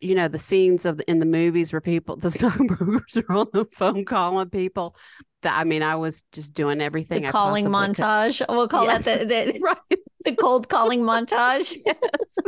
you 0.01 0.15
know 0.15 0.29
the 0.29 0.39
scenes 0.39 0.85
of 0.85 0.99
the, 0.99 1.11
in 1.11 1.19
the 1.19 1.27
movies 1.27 1.73
where 1.73 1.81
people 1.81 2.17
the 2.17 2.31
stockbrokers 2.31 3.17
are 3.17 3.33
on 3.33 3.47
the 3.53 3.67
phone 3.73 4.05
calling 4.05 4.49
people 4.51 4.97
that 5.43 5.59
I 5.59 5.65
mean 5.65 5.83
I 5.83 5.97
was 5.97 6.25
just 6.33 6.55
doing 6.55 6.81
everything 6.81 7.23
the 7.23 7.31
calling 7.31 7.67
montage 7.67 8.39
could. 8.39 8.55
we'll 8.55 8.69
call 8.69 8.85
yes. 8.85 9.05
that 9.05 9.29
the, 9.29 9.53
the, 9.53 9.59
right. 9.63 10.01
the 10.25 10.33
cold 10.35 10.69
calling 10.69 11.01
montage 11.01 11.77
yes 11.87 12.39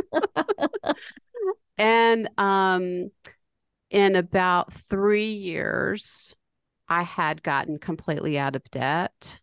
and 1.77 2.29
um 2.37 3.11
in 3.89 4.15
about 4.15 4.73
3 4.73 5.25
years 5.25 6.35
I 6.87 7.03
had 7.03 7.41
gotten 7.41 7.79
completely 7.79 8.37
out 8.37 8.55
of 8.55 8.63
debt. 8.69 9.39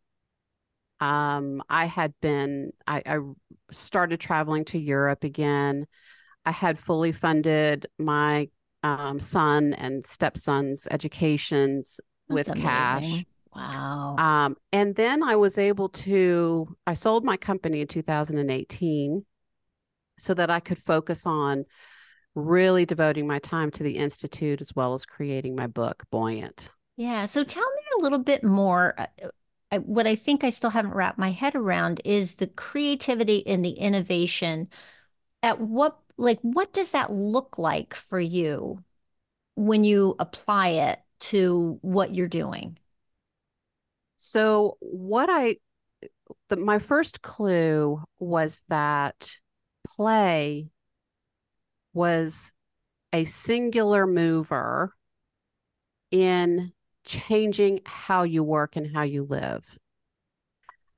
Um, 1.01 1.63
I 1.69 1.87
had 1.87 2.15
been, 2.21 2.73
I, 2.87 3.03
I 3.05 3.19
started 3.71 4.21
traveling 4.21 4.67
to 4.67 4.79
Europe 4.79 5.25
again. 5.25 5.87
I 6.51 6.53
had 6.53 6.81
fully 6.81 7.13
funded 7.13 7.87
my 7.97 8.49
um, 8.83 9.21
son 9.21 9.73
and 9.75 10.05
stepson's 10.05 10.89
educations 10.91 12.01
That's 12.29 12.49
with 12.49 12.59
cash. 12.59 13.25
Wow. 13.55 14.17
Um, 14.19 14.57
and 14.73 14.97
then 14.97 15.23
I 15.23 15.37
was 15.37 15.59
able 15.59 15.91
to, 15.91 16.77
I 16.89 16.95
sold 16.95 17.25
my 17.25 17.37
company 17.37 17.83
in 17.83 17.87
2018 17.87 19.25
so 20.19 20.35
that 20.35 20.51
I 20.51 20.59
could 20.59 20.79
focus 20.79 21.25
on 21.25 21.67
really 22.35 22.85
devoting 22.85 23.29
my 23.29 23.39
time 23.39 23.71
to 23.71 23.85
the 23.85 23.97
Institute 23.97 24.61
as 24.61 24.75
well 24.75 24.95
as 24.95 25.07
creating 25.07 25.55
my 25.55 25.69
book, 25.69 26.03
Buoyant. 26.11 26.69
Yeah. 26.97 27.27
So 27.27 27.45
tell 27.45 27.63
me 27.63 27.83
a 28.01 28.03
little 28.03 28.19
bit 28.19 28.43
more. 28.43 28.97
uh, 28.99 29.07
I, 29.71 29.79
what 29.79 30.09
I 30.09 30.17
think 30.17 30.43
I 30.43 30.51
still 30.51 30.71
haven't 30.71 30.95
wrapped 30.95 31.17
my 31.17 31.31
head 31.31 31.55
around 31.55 32.01
is 32.05 32.35
the 32.35 32.49
creativity 32.49 33.47
and 33.47 33.65
the 33.65 33.71
innovation. 33.71 34.69
At 35.45 35.61
what, 35.61 35.97
like, 36.17 36.39
what 36.43 36.73
does 36.73 36.93
that 36.93 37.13
look 37.13 37.59
like 37.59 37.95
for 37.95 38.21
you 38.21 38.83
when 39.55 39.85
you 39.85 40.17
apply 40.19 40.69
it 40.69 41.01
to 41.21 41.79
what 41.83 42.15
you're 42.15 42.29
doing? 42.29 42.79
So, 44.17 44.77
what 44.81 45.29
I, 45.31 45.57
the, 46.49 46.57
my 46.57 46.79
first 46.79 47.23
clue 47.23 48.03
was 48.19 48.63
that 48.69 49.31
play 49.87 50.69
was 51.93 52.53
a 53.13 53.25
singular 53.25 54.07
mover 54.07 54.95
in 56.11 56.73
changing 57.05 57.81
how 57.85 58.23
you 58.23 58.43
work 58.43 58.77
and 58.77 58.95
how 58.95 59.03
you 59.03 59.25
live. 59.25 59.65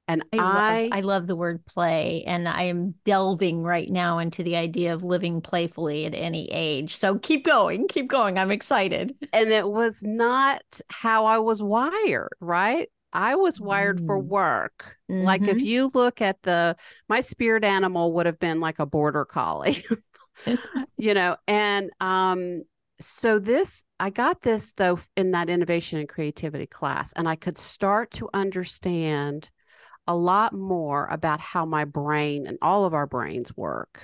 And 0.09 0.25
I 0.33 0.39
I, 0.39 0.43
love, 0.43 0.81
I 0.91 1.01
love 1.01 1.27
the 1.27 1.37
word 1.37 1.65
play, 1.65 2.25
and 2.27 2.49
I 2.49 2.65
am 2.65 2.95
delving 3.05 3.63
right 3.63 3.89
now 3.89 4.19
into 4.19 4.43
the 4.43 4.57
idea 4.57 4.95
of 4.95 5.05
living 5.05 5.41
playfully 5.41 6.07
at 6.07 6.15
any 6.15 6.51
age. 6.51 6.95
So 6.97 7.19
keep 7.19 7.45
going, 7.45 7.89
keep 7.89 8.09
going. 8.09 8.37
I'm 8.39 8.51
excited. 8.51 9.17
and 9.33 9.51
it 9.51 9.69
was 9.69 10.03
not 10.03 10.63
how 10.91 11.27
I 11.27 11.39
was 11.39 11.63
wired, 11.63 12.31
right? 12.41 12.91
I 13.13 13.37
was 13.37 13.61
wired 13.61 14.01
for 14.01 14.19
Mm. 14.19 14.27
work. 14.29 14.97
Like 15.09 15.47
if 15.47 15.63
Mhm. 15.63 15.65
you 15.65 15.91
look 15.95 16.21
at 16.21 16.43
the, 16.43 16.77
my 17.09 17.21
spirit 17.21 17.63
animal 17.65 18.13
would 18.15 18.27
have 18.27 18.39
been 18.39 18.61
like 18.61 18.79
a 18.81 18.87
border 18.87 19.25
collie, 19.25 19.85
you 20.97 21.15
know, 21.15 21.37
and 21.47 21.91
um, 22.01 22.63
so 23.01 23.39
this, 23.39 23.85
I 24.01 24.11
got 24.11 24.43
this 24.43 24.73
though 24.73 24.99
in 25.17 25.33
that 25.33 25.49
innovation 25.51 25.99
and 25.99 26.09
creativity 26.09 26.67
class, 26.67 27.13
and 27.15 27.29
I 27.29 27.37
could 27.37 27.59
start 27.59 28.11
to 28.13 28.29
understand 28.35 29.51
a 30.07 30.15
lot 30.15 30.53
more 30.53 31.07
about 31.07 31.41
how 31.41 31.65
my 31.65 31.85
brain 31.85 32.47
and 32.47 32.59
all 32.61 32.85
of 32.85 32.95
our 32.95 33.07
brains 33.07 33.57
work. 33.57 34.03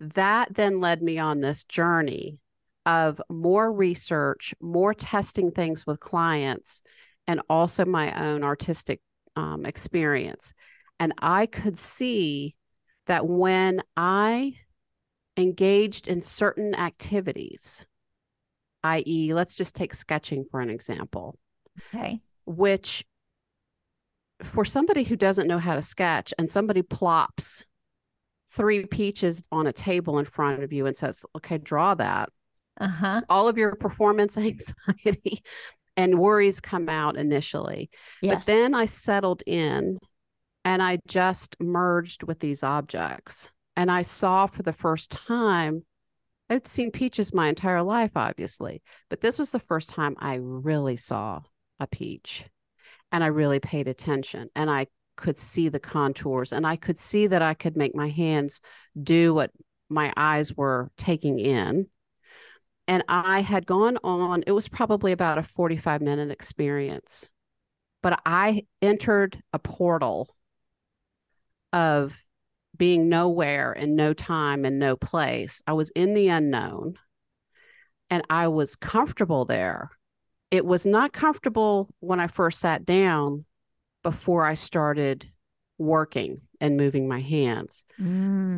That 0.00 0.54
then 0.54 0.80
led 0.80 1.02
me 1.02 1.18
on 1.18 1.40
this 1.40 1.64
journey 1.64 2.38
of 2.86 3.20
more 3.30 3.72
research, 3.72 4.54
more 4.60 4.92
testing 4.92 5.50
things 5.50 5.86
with 5.86 6.00
clients, 6.00 6.82
and 7.26 7.40
also 7.48 7.84
my 7.84 8.12
own 8.28 8.42
artistic 8.42 9.00
um, 9.36 9.64
experience. 9.64 10.52
And 11.00 11.14
I 11.18 11.46
could 11.46 11.78
see 11.78 12.54
that 13.06 13.26
when 13.26 13.82
I 13.96 14.54
engaged 15.36 16.06
in 16.08 16.20
certain 16.22 16.74
activities, 16.74 17.86
i.e., 18.82 19.32
let's 19.32 19.54
just 19.54 19.74
take 19.74 19.94
sketching 19.94 20.44
for 20.50 20.60
an 20.60 20.70
example, 20.70 21.38
Okay. 21.94 22.20
which 22.46 23.04
for 24.42 24.64
somebody 24.64 25.04
who 25.04 25.16
doesn't 25.16 25.46
know 25.46 25.58
how 25.58 25.74
to 25.74 25.82
sketch 25.82 26.34
and 26.38 26.50
somebody 26.50 26.82
plops 26.82 27.64
three 28.50 28.86
peaches 28.86 29.42
on 29.50 29.66
a 29.66 29.72
table 29.72 30.18
in 30.18 30.24
front 30.24 30.62
of 30.62 30.72
you 30.72 30.86
and 30.86 30.96
says, 30.96 31.24
okay, 31.36 31.58
draw 31.58 31.94
that, 31.94 32.28
Uh 32.80 32.88
huh. 32.88 33.20
all 33.28 33.48
of 33.48 33.58
your 33.58 33.74
performance 33.76 34.36
anxiety 34.38 35.42
and 35.96 36.18
worries 36.18 36.60
come 36.60 36.88
out 36.88 37.16
initially. 37.16 37.90
Yes. 38.22 38.44
But 38.44 38.46
then 38.46 38.74
I 38.74 38.86
settled 38.86 39.42
in 39.46 39.98
and 40.64 40.82
I 40.82 40.98
just 41.06 41.56
merged 41.60 42.22
with 42.22 42.40
these 42.40 42.62
objects. 42.62 43.50
And 43.76 43.90
I 43.90 44.02
saw 44.02 44.46
for 44.46 44.62
the 44.62 44.72
first 44.72 45.10
time, 45.10 45.84
I'd 46.48 46.68
seen 46.68 46.90
peaches 46.90 47.34
my 47.34 47.48
entire 47.48 47.82
life, 47.82 48.12
obviously, 48.14 48.82
but 49.10 49.20
this 49.20 49.38
was 49.38 49.50
the 49.50 49.58
first 49.58 49.90
time 49.90 50.14
I 50.18 50.36
really 50.40 50.96
saw 50.96 51.40
a 51.80 51.86
peach 51.86 52.44
and 53.12 53.22
I 53.22 53.28
really 53.28 53.60
paid 53.60 53.88
attention 53.88 54.50
and 54.54 54.70
I 54.70 54.86
could 55.16 55.38
see 55.38 55.68
the 55.68 55.80
contours 55.80 56.52
and 56.52 56.66
I 56.66 56.76
could 56.76 56.98
see 56.98 57.26
that 57.28 57.42
I 57.42 57.54
could 57.54 57.76
make 57.76 57.94
my 57.94 58.08
hands 58.08 58.60
do 59.00 59.32
what 59.34 59.50
my 59.88 60.12
eyes 60.16 60.56
were 60.56 60.90
taking 60.96 61.38
in. 61.38 61.86
And 62.86 63.04
I 63.08 63.40
had 63.40 63.66
gone 63.66 63.98
on, 64.04 64.44
it 64.46 64.52
was 64.52 64.68
probably 64.68 65.12
about 65.12 65.38
a 65.38 65.42
45 65.42 66.02
minute 66.02 66.30
experience, 66.30 67.30
but 68.02 68.20
I 68.26 68.66
entered 68.82 69.42
a 69.52 69.58
portal 69.58 70.34
of 71.72 72.16
being 72.76 73.08
nowhere 73.08 73.72
and 73.72 73.96
no 73.96 74.12
time 74.12 74.64
and 74.64 74.78
no 74.78 74.96
place. 74.96 75.62
I 75.66 75.72
was 75.74 75.90
in 75.90 76.14
the 76.14 76.28
unknown 76.28 76.94
and 78.10 78.24
I 78.28 78.48
was 78.48 78.76
comfortable 78.76 79.44
there. 79.44 79.90
It 80.54 80.64
was 80.64 80.86
not 80.86 81.12
comfortable 81.12 81.88
when 81.98 82.20
I 82.20 82.28
first 82.28 82.60
sat 82.60 82.84
down 82.84 83.44
before 84.04 84.44
I 84.44 84.54
started 84.54 85.28
working 85.78 86.42
and 86.60 86.76
moving 86.76 87.08
my 87.08 87.18
hands. 87.20 87.84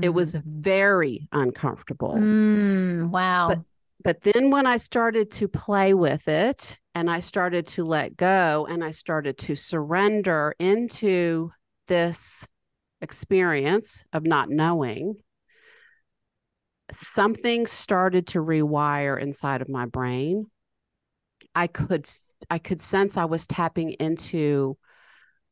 It 0.02 0.10
was 0.10 0.34
very 0.44 1.26
uncomfortable. 1.32 2.12
Mm, 2.16 3.08
wow. 3.10 3.48
But- 3.48 3.62
But 4.04 4.20
then 4.20 4.50
when 4.50 4.66
I 4.66 4.76
started 4.76 5.30
to 5.32 5.48
play 5.48 5.94
with 5.94 6.28
it 6.28 6.78
and 6.94 7.10
I 7.10 7.20
started 7.20 7.66
to 7.68 7.82
let 7.84 8.14
go 8.14 8.66
and 8.68 8.84
I 8.84 8.90
started 8.90 9.38
to 9.38 9.56
surrender 9.56 10.54
into 10.58 11.50
this 11.88 12.46
experience 13.00 14.04
of 14.12 14.24
not 14.24 14.50
knowing, 14.50 15.16
something 16.92 17.66
started 17.66 18.26
to 18.28 18.40
rewire 18.40 19.20
inside 19.20 19.62
of 19.62 19.68
my 19.68 19.86
brain. 19.86 20.46
I 21.56 21.66
could 21.66 22.06
I 22.50 22.58
could 22.58 22.82
sense 22.82 23.16
I 23.16 23.24
was 23.24 23.46
tapping 23.46 23.92
into 23.92 24.76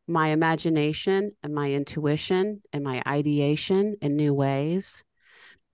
my 0.06 0.28
imagination 0.28 1.32
and 1.42 1.54
my 1.54 1.70
intuition 1.70 2.62
and 2.72 2.84
my 2.84 3.02
ideation 3.08 3.96
in 4.02 4.14
new 4.14 4.34
ways. 4.34 5.02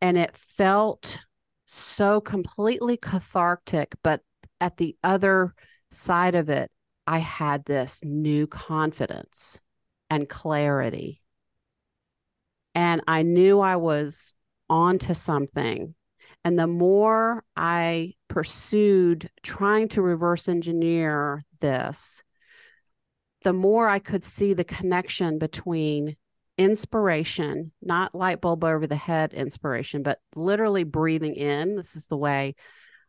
And 0.01 0.17
it 0.17 0.37
felt 0.37 1.19
so 1.67 2.21
completely 2.21 2.97
cathartic. 2.97 3.97
But 4.03 4.23
at 4.61 4.77
the 4.77 4.97
other 5.03 5.53
side 5.91 6.37
of 6.37 6.49
it, 6.49 6.71
I 7.07 7.19
had 7.19 7.65
this 7.65 8.01
new 8.05 8.47
confidence 8.47 9.61
and 10.09 10.29
clarity. 10.29 11.23
And 12.75 13.03
I 13.09 13.23
knew 13.23 13.59
I 13.59 13.77
was 13.77 14.35
onto 14.69 15.13
something. 15.13 15.97
And 16.45 16.59
the 16.59 16.67
more 16.67 17.45
I 17.57 18.15
pursued 18.29 19.31
trying 19.43 19.89
to 19.89 20.03
reverse 20.03 20.49
engineer 20.49 21.45
this, 21.61 22.23
the 23.43 23.53
more 23.53 23.89
I 23.89 23.99
could 23.99 24.25
see 24.25 24.55
the 24.55 24.65
connection 24.65 25.39
between 25.39 26.17
inspiration, 26.59 27.73
not 27.83 28.15
light 28.15 28.41
bulb 28.41 28.65
over 28.65 28.87
the 28.87 28.97
head 28.97 29.33
inspiration, 29.33 30.03
but 30.03 30.19
literally 30.35 30.85
breathing 30.85 31.35
in. 31.35 31.77
This 31.77 31.97
is 31.97 32.07
the 32.07 32.19
way 32.19 32.55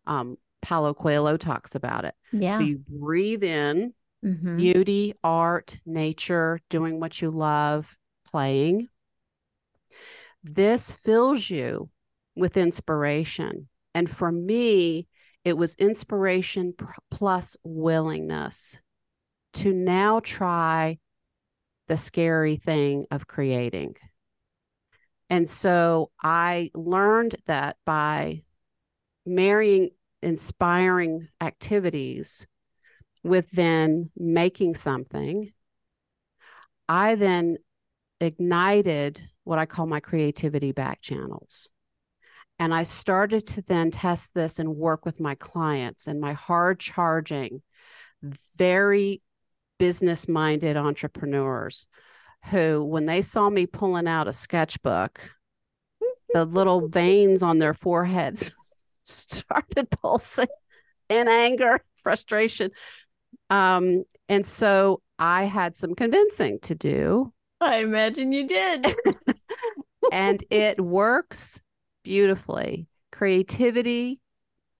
um, 0.07 0.37
Paulo 0.61 0.93
Coelho 0.93 1.37
talks 1.37 1.75
about 1.75 2.05
it. 2.05 2.15
yeah. 2.31 2.57
So 2.57 2.63
you 2.63 2.81
breathe 2.87 3.43
in 3.43 3.93
Mhm. 4.23 4.57
beauty, 4.57 5.15
art, 5.23 5.79
nature, 5.85 6.59
doing 6.69 6.99
what 6.99 7.21
you 7.21 7.31
love, 7.31 7.97
playing. 8.29 8.89
This 10.43 10.91
fills 10.91 11.49
you 11.49 11.89
with 12.35 12.57
inspiration. 12.57 13.67
And 13.93 14.09
for 14.09 14.31
me, 14.31 15.07
it 15.43 15.57
was 15.57 15.75
inspiration 15.75 16.73
plus 17.09 17.57
willingness 17.63 18.79
to 19.53 19.73
now 19.73 20.19
try 20.19 20.99
the 21.87 21.97
scary 21.97 22.55
thing 22.55 23.05
of 23.11 23.27
creating. 23.27 23.95
And 25.29 25.49
so 25.49 26.11
I 26.21 26.71
learned 26.73 27.35
that 27.47 27.77
by 27.85 28.43
marrying 29.25 29.89
inspiring 30.21 31.27
activities 31.39 32.47
with 33.23 33.49
then 33.51 34.11
making 34.15 34.75
something, 34.75 35.51
I 36.87 37.15
then 37.15 37.57
ignited 38.19 39.21
what 39.43 39.59
I 39.59 39.65
call 39.65 39.87
my 39.87 39.99
creativity 39.99 40.71
back 40.71 41.01
channels. 41.01 41.69
And 42.61 42.75
I 42.75 42.83
started 42.83 43.47
to 43.47 43.63
then 43.63 43.89
test 43.89 44.35
this 44.35 44.59
and 44.59 44.75
work 44.75 45.03
with 45.03 45.19
my 45.19 45.33
clients 45.33 46.05
and 46.05 46.21
my 46.21 46.33
hard 46.33 46.79
charging 46.79 47.63
very 48.55 49.23
business 49.79 50.27
minded 50.27 50.77
entrepreneurs 50.77 51.87
who, 52.51 52.83
when 52.83 53.07
they 53.07 53.23
saw 53.23 53.49
me 53.49 53.65
pulling 53.65 54.07
out 54.07 54.27
a 54.27 54.31
sketchbook, 54.31 55.19
the 56.35 56.45
little 56.45 56.87
veins 56.87 57.41
on 57.41 57.57
their 57.57 57.73
foreheads 57.73 58.51
started 59.05 59.89
pulsing 59.89 60.45
in 61.09 61.27
anger, 61.27 61.83
frustration. 62.03 62.69
Um, 63.49 64.03
and 64.29 64.45
so 64.45 65.01
I 65.17 65.45
had 65.45 65.75
some 65.75 65.95
convincing 65.95 66.59
to 66.59 66.75
do. 66.75 67.33
I 67.59 67.77
imagine 67.77 68.31
you 68.31 68.45
did. 68.45 68.85
and 70.11 70.43
it 70.51 70.79
works 70.79 71.59
beautifully. 72.03 72.87
Creativity, 73.11 74.19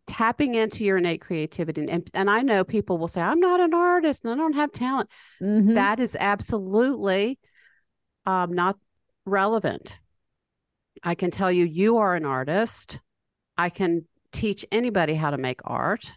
tapping 0.07 0.55
into 0.55 0.83
your 0.83 0.97
innate 0.97 1.21
creativity. 1.21 1.87
And, 1.89 2.09
and 2.13 2.29
I 2.29 2.41
know 2.41 2.63
people 2.63 2.97
will 2.97 3.07
say, 3.07 3.21
I'm 3.21 3.39
not 3.39 3.59
an 3.59 3.73
artist 3.73 4.25
and 4.25 4.33
I 4.33 4.35
don't 4.35 4.53
have 4.53 4.71
talent. 4.71 5.09
Mm-hmm. 5.41 5.73
That 5.73 5.99
is 5.99 6.17
absolutely 6.19 7.39
um, 8.25 8.53
not 8.53 8.77
relevant. 9.25 9.97
I 11.03 11.15
can 11.15 11.31
tell 11.31 11.51
you, 11.51 11.65
you 11.65 11.97
are 11.97 12.15
an 12.15 12.25
artist. 12.25 12.99
I 13.57 13.69
can 13.69 14.05
teach 14.31 14.65
anybody 14.71 15.13
how 15.13 15.31
to 15.31 15.37
make 15.37 15.61
art. 15.63 16.11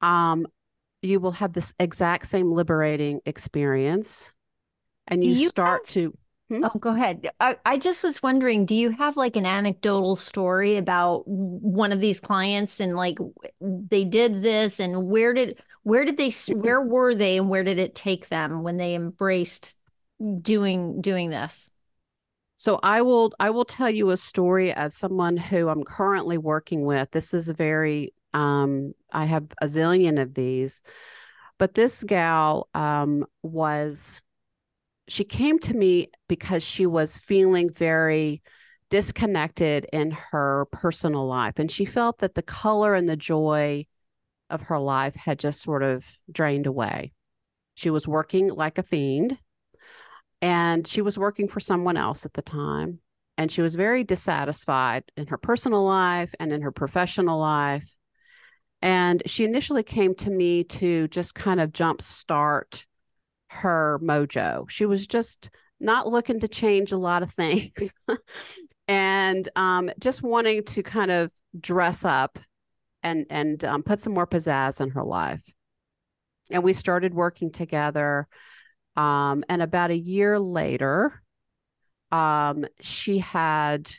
Um, 0.00 0.46
you 1.02 1.20
will 1.20 1.32
have 1.32 1.52
this 1.52 1.72
exact 1.78 2.26
same 2.26 2.52
liberating 2.52 3.20
experience. 3.24 4.32
And 5.06 5.24
you, 5.24 5.32
you 5.32 5.48
start 5.48 5.86
have- 5.86 5.94
to 5.94 6.18
Hmm? 6.48 6.62
Oh, 6.62 6.78
go 6.78 6.90
ahead. 6.90 7.28
I, 7.40 7.56
I 7.66 7.76
just 7.76 8.04
was 8.04 8.22
wondering, 8.22 8.66
do 8.66 8.76
you 8.76 8.90
have 8.90 9.16
like 9.16 9.34
an 9.34 9.46
anecdotal 9.46 10.14
story 10.14 10.76
about 10.76 11.26
one 11.26 11.90
of 11.90 12.00
these 12.00 12.20
clients 12.20 12.78
and 12.78 12.94
like 12.94 13.18
they 13.60 14.04
did 14.04 14.42
this 14.42 14.78
and 14.78 15.08
where 15.08 15.34
did 15.34 15.60
where 15.82 16.04
did 16.04 16.16
they 16.16 16.30
where 16.52 16.80
were 16.80 17.14
they 17.14 17.38
and 17.38 17.50
where 17.50 17.64
did 17.64 17.78
it 17.78 17.94
take 17.96 18.28
them 18.28 18.62
when 18.62 18.76
they 18.76 18.94
embraced 18.94 19.74
doing 20.40 21.00
doing 21.00 21.30
this? 21.30 21.68
So 22.56 22.78
I 22.82 23.02
will 23.02 23.32
I 23.40 23.50
will 23.50 23.64
tell 23.64 23.90
you 23.90 24.10
a 24.10 24.16
story 24.16 24.72
of 24.72 24.92
someone 24.92 25.36
who 25.36 25.68
I'm 25.68 25.84
currently 25.84 26.38
working 26.38 26.84
with. 26.84 27.10
This 27.10 27.34
is 27.34 27.48
a 27.48 27.54
very 27.54 28.14
um 28.34 28.94
I 29.12 29.24
have 29.24 29.46
a 29.60 29.66
zillion 29.66 30.20
of 30.20 30.34
these. 30.34 30.82
But 31.58 31.74
this 31.74 32.04
gal 32.04 32.68
um 32.72 33.26
was 33.42 34.20
she 35.08 35.24
came 35.24 35.58
to 35.60 35.74
me 35.74 36.10
because 36.28 36.62
she 36.62 36.86
was 36.86 37.18
feeling 37.18 37.70
very 37.70 38.42
disconnected 38.90 39.86
in 39.92 40.10
her 40.10 40.66
personal 40.72 41.26
life 41.26 41.58
and 41.58 41.70
she 41.70 41.84
felt 41.84 42.18
that 42.18 42.34
the 42.34 42.42
color 42.42 42.94
and 42.94 43.08
the 43.08 43.16
joy 43.16 43.84
of 44.48 44.62
her 44.62 44.78
life 44.78 45.16
had 45.16 45.38
just 45.38 45.62
sort 45.62 45.82
of 45.82 46.04
drained 46.30 46.66
away. 46.66 47.12
She 47.74 47.90
was 47.90 48.06
working 48.06 48.48
like 48.48 48.78
a 48.78 48.82
fiend 48.82 49.38
and 50.40 50.86
she 50.86 51.02
was 51.02 51.18
working 51.18 51.48
for 51.48 51.60
someone 51.60 51.96
else 51.96 52.24
at 52.24 52.32
the 52.34 52.42
time 52.42 53.00
and 53.36 53.50
she 53.50 53.60
was 53.60 53.74
very 53.74 54.04
dissatisfied 54.04 55.04
in 55.16 55.26
her 55.26 55.38
personal 55.38 55.84
life 55.84 56.34
and 56.38 56.52
in 56.52 56.62
her 56.62 56.72
professional 56.72 57.38
life. 57.38 57.96
And 58.82 59.22
she 59.26 59.44
initially 59.44 59.82
came 59.82 60.14
to 60.16 60.30
me 60.30 60.64
to 60.64 61.08
just 61.08 61.34
kind 61.34 61.60
of 61.60 61.72
jumpstart 61.72 62.86
her 63.56 63.98
mojo. 64.02 64.68
She 64.70 64.86
was 64.86 65.06
just 65.06 65.50
not 65.80 66.08
looking 66.08 66.40
to 66.40 66.48
change 66.48 66.92
a 66.92 66.96
lot 66.96 67.22
of 67.22 67.32
things 67.32 67.94
and 68.88 69.48
um, 69.56 69.90
just 69.98 70.22
wanting 70.22 70.64
to 70.64 70.82
kind 70.82 71.10
of 71.10 71.30
dress 71.58 72.04
up 72.04 72.38
and 73.02 73.26
and 73.30 73.64
um, 73.64 73.82
put 73.82 74.00
some 74.00 74.14
more 74.14 74.26
pizzazz 74.26 74.80
in 74.80 74.90
her 74.90 75.04
life. 75.04 75.42
And 76.50 76.62
we 76.62 76.72
started 76.72 77.14
working 77.14 77.50
together. 77.50 78.28
Um, 78.96 79.44
and 79.48 79.62
about 79.62 79.90
a 79.90 79.96
year 79.96 80.38
later, 80.38 81.22
um, 82.12 82.64
she 82.80 83.18
had 83.18 83.90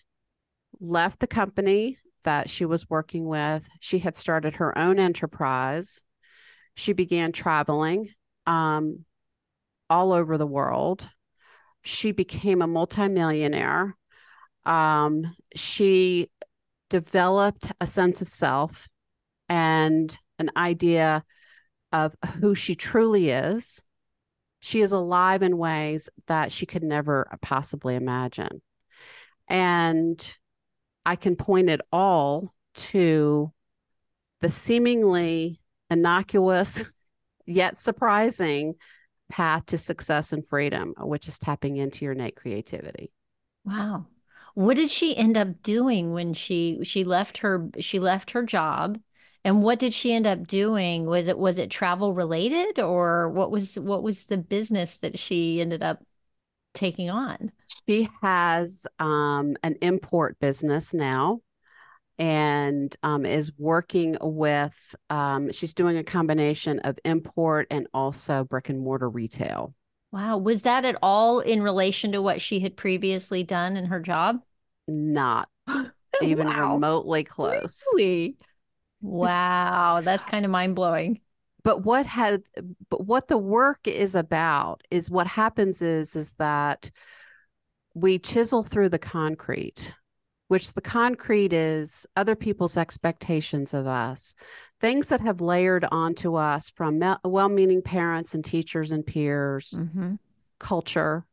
left 0.80 1.20
the 1.20 1.28
company 1.28 1.98
that 2.24 2.50
she 2.50 2.66
was 2.66 2.90
working 2.90 3.26
with. 3.26 3.68
She 3.80 4.00
had 4.00 4.16
started 4.16 4.56
her 4.56 4.78
own 4.78 5.00
enterprise. 5.00 6.04
She 6.76 6.94
began 6.94 7.32
traveling. 7.32 8.10
Um, 8.46 9.06
all 9.90 10.12
over 10.12 10.38
the 10.38 10.48
world. 10.48 11.10
She 11.82 12.12
became 12.12 12.62
a 12.62 12.68
multimillionaire. 12.68 13.96
Um, 14.66 15.36
she 15.56 16.30
developed 16.90 17.72
a 17.80 17.88
sense 17.88 18.22
of 18.22 18.28
self 18.28 18.88
and 19.50 20.18
an 20.40 20.52
idea 20.58 21.24
of 21.92 22.16
who 22.40 22.56
she 22.56 22.76
truly 22.76 23.30
is. 23.30 23.82
She 24.60 24.82
is 24.82 24.92
alive 24.92 25.44
in 25.44 25.58
ways 25.58 26.10
that 26.28 26.52
she 26.52 26.66
could 26.66 26.84
never 26.84 27.28
possibly 27.42 27.96
imagine. 27.96 28.62
And 29.48 30.34
I 31.06 31.16
can 31.16 31.36
point 31.38 31.70
it 31.70 31.80
all 31.92 32.54
to 32.76 33.54
the 34.42 34.50
seemingly 34.50 35.62
innocuous 35.90 36.84
yet 37.46 37.80
surprising 37.80 38.76
path 39.30 39.66
to 39.68 39.78
success 39.78 40.34
and 40.34 40.46
freedom, 40.46 40.94
which 41.00 41.28
is 41.28 41.40
tapping 41.40 41.78
into 41.78 42.06
your 42.06 42.14
innate 42.14 42.36
creativity. 42.36 43.12
Wow. 43.66 44.08
What 44.54 44.76
did 44.76 44.90
she 44.90 45.16
end 45.16 45.38
up 45.38 45.62
doing 45.62 46.14
when 46.14 46.34
she 46.34 46.80
she 46.84 47.04
left 47.04 47.40
her 47.40 47.70
she 47.80 48.00
left 48.00 48.32
her 48.32 48.44
job? 48.44 49.00
And 49.44 49.64
what 49.64 49.80
did 49.80 49.94
she 49.94 50.14
end 50.14 50.28
up 50.28 50.48
doing? 50.48 51.06
Was 51.06 51.28
it 51.28 51.38
was 51.38 51.60
it 51.60 51.70
travel 51.70 52.14
related 52.14 52.80
or 52.80 53.30
what 53.30 53.52
was 53.52 53.80
what 53.80 54.04
was 54.04 54.26
the 54.26 54.38
business 54.38 54.98
that 54.98 55.20
she 55.20 55.62
ended 55.62 55.84
up 55.84 56.04
taking 56.74 57.10
on? 57.10 57.52
She 57.86 58.10
has 58.22 58.88
um, 59.00 59.56
an 59.64 59.76
import 59.82 60.40
business 60.40 60.94
now 60.94 61.42
and 62.20 62.96
um, 63.04 63.26
is 63.26 63.52
working 63.58 64.18
with, 64.22 64.96
um, 65.10 65.52
she's 65.52 65.74
doing 65.74 65.98
a 65.98 66.04
combination 66.04 66.80
of 66.80 66.98
import 67.06 67.68
and 67.70 67.88
also 67.94 68.44
brick 68.44 68.70
and 68.70 68.80
mortar 68.80 69.10
retail. 69.10 69.74
Wow. 70.12 70.38
Was 70.38 70.64
that 70.64 70.86
at 70.86 70.98
all 71.02 71.42
in 71.42 71.62
relation 71.62 72.14
to 72.14 72.22
what 72.22 72.42
she 72.42 72.60
had 72.60 72.76
previously 72.76 73.44
done 73.44 73.78
in 73.78 73.86
her 73.86 74.00
job? 74.00 74.40
Not 74.88 75.50
even 76.22 76.48
wow. 76.48 76.74
remotely 76.74 77.24
close. 77.24 77.84
Really? 77.94 78.38
Wow. 79.02 80.02
That's 80.04 80.26
kind 80.26 80.46
of 80.46 80.52
mind 80.52 80.76
blowing. 80.76 81.20
But 81.64 81.84
what 81.84 82.06
had, 82.06 82.44
but 82.90 83.06
what 83.06 83.28
the 83.28 83.38
work 83.38 83.88
is 83.88 84.16
about 84.16 84.82
is 84.90 85.12
what 85.12 85.28
happens 85.28 85.82
is, 85.82 86.16
is 86.16 86.34
that 86.36 86.90
we 87.94 88.20
chisel 88.20 88.64
through 88.64 88.90
the 88.90 89.00
concrete 89.00 89.94
which 90.48 90.74
the 90.74 90.82
concrete 90.82 91.54
is 91.54 92.06
other 92.16 92.36
people's 92.36 92.78
expectations 92.78 93.74
of 93.74 93.86
us, 93.88 94.34
things 94.80 95.10
that 95.10 95.22
have 95.22 95.42
layered 95.42 95.86
onto 95.92 96.36
us 96.36 96.70
from 96.70 97.00
well 97.24 97.50
meaning 97.50 97.82
parents 97.82 98.34
and 98.34 98.46
teachers 98.46 98.92
and 98.92 99.06
peers, 99.06 99.74
mm-hmm. 99.76 100.16
culture, 100.60 101.26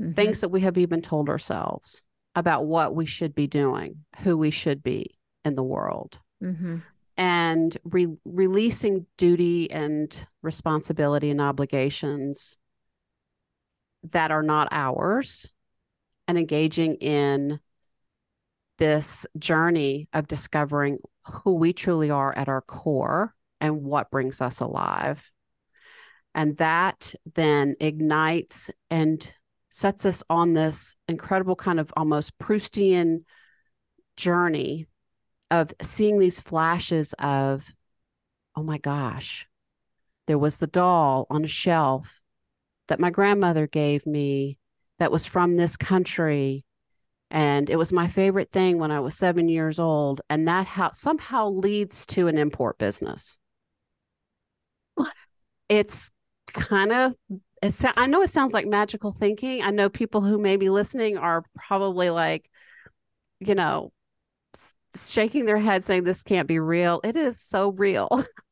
mm-hmm. 0.00 0.12
things 0.12 0.40
that 0.40 0.48
we 0.48 0.60
have 0.60 0.78
even 0.78 1.00
told 1.00 1.28
ourselves 1.28 2.02
about 2.34 2.66
what 2.66 2.94
we 2.94 3.06
should 3.06 3.34
be 3.34 3.46
doing, 3.46 4.04
who 4.18 4.36
we 4.36 4.50
should 4.50 4.82
be 4.82 5.18
in 5.44 5.54
the 5.54 5.62
world. 5.62 6.18
Mm-hmm. 6.42 6.78
And 7.16 7.78
re- 7.84 8.18
releasing 8.26 9.06
duty 9.16 9.70
and 9.70 10.26
responsibility 10.42 11.30
and 11.30 11.40
obligations 11.40 12.58
that 14.10 14.30
are 14.30 14.42
not 14.42 14.68
ours 14.70 15.50
and 16.28 16.36
engaging 16.36 16.96
in 16.96 17.58
this 18.78 19.26
journey 19.38 20.08
of 20.12 20.26
discovering 20.26 20.98
who 21.24 21.54
we 21.54 21.72
truly 21.72 22.10
are 22.10 22.36
at 22.36 22.48
our 22.48 22.60
core 22.60 23.34
and 23.60 23.82
what 23.82 24.10
brings 24.10 24.40
us 24.40 24.60
alive. 24.60 25.30
And 26.34 26.56
that 26.58 27.14
then 27.34 27.76
ignites 27.80 28.70
and 28.90 29.26
sets 29.70 30.04
us 30.04 30.22
on 30.28 30.52
this 30.52 30.96
incredible 31.08 31.56
kind 31.56 31.80
of 31.80 31.92
almost 31.96 32.38
Proustian 32.38 33.24
journey 34.16 34.86
of 35.50 35.72
seeing 35.80 36.18
these 36.18 36.40
flashes 36.40 37.14
of, 37.18 37.64
oh 38.54 38.62
my 38.62 38.78
gosh, 38.78 39.46
there 40.26 40.38
was 40.38 40.58
the 40.58 40.66
doll 40.66 41.26
on 41.30 41.44
a 41.44 41.48
shelf 41.48 42.22
that 42.88 43.00
my 43.00 43.10
grandmother 43.10 43.66
gave 43.66 44.06
me 44.06 44.58
that 44.98 45.12
was 45.12 45.24
from 45.24 45.56
this 45.56 45.76
country 45.76 46.65
and 47.30 47.68
it 47.70 47.76
was 47.76 47.92
my 47.92 48.08
favorite 48.08 48.52
thing 48.52 48.78
when 48.78 48.90
I 48.90 49.00
was 49.00 49.16
seven 49.16 49.48
years 49.48 49.78
old. 49.78 50.20
And 50.30 50.46
that 50.48 50.66
how 50.66 50.90
somehow 50.92 51.50
leads 51.50 52.06
to 52.06 52.28
an 52.28 52.38
import 52.38 52.78
business. 52.78 53.38
It's 55.68 56.10
kind 56.48 56.92
of 56.92 57.14
it's 57.62 57.84
I 57.96 58.06
know 58.06 58.22
it 58.22 58.30
sounds 58.30 58.52
like 58.52 58.66
magical 58.66 59.10
thinking. 59.12 59.62
I 59.62 59.70
know 59.70 59.88
people 59.88 60.20
who 60.20 60.38
may 60.38 60.56
be 60.56 60.70
listening 60.70 61.18
are 61.18 61.44
probably 61.56 62.10
like, 62.10 62.48
you 63.40 63.54
know, 63.54 63.92
shaking 64.96 65.44
their 65.44 65.58
head 65.58 65.84
saying 65.84 66.04
this 66.04 66.22
can't 66.22 66.48
be 66.48 66.58
real. 66.58 67.00
It 67.04 67.16
is 67.16 67.40
so 67.40 67.70
real. 67.72 68.24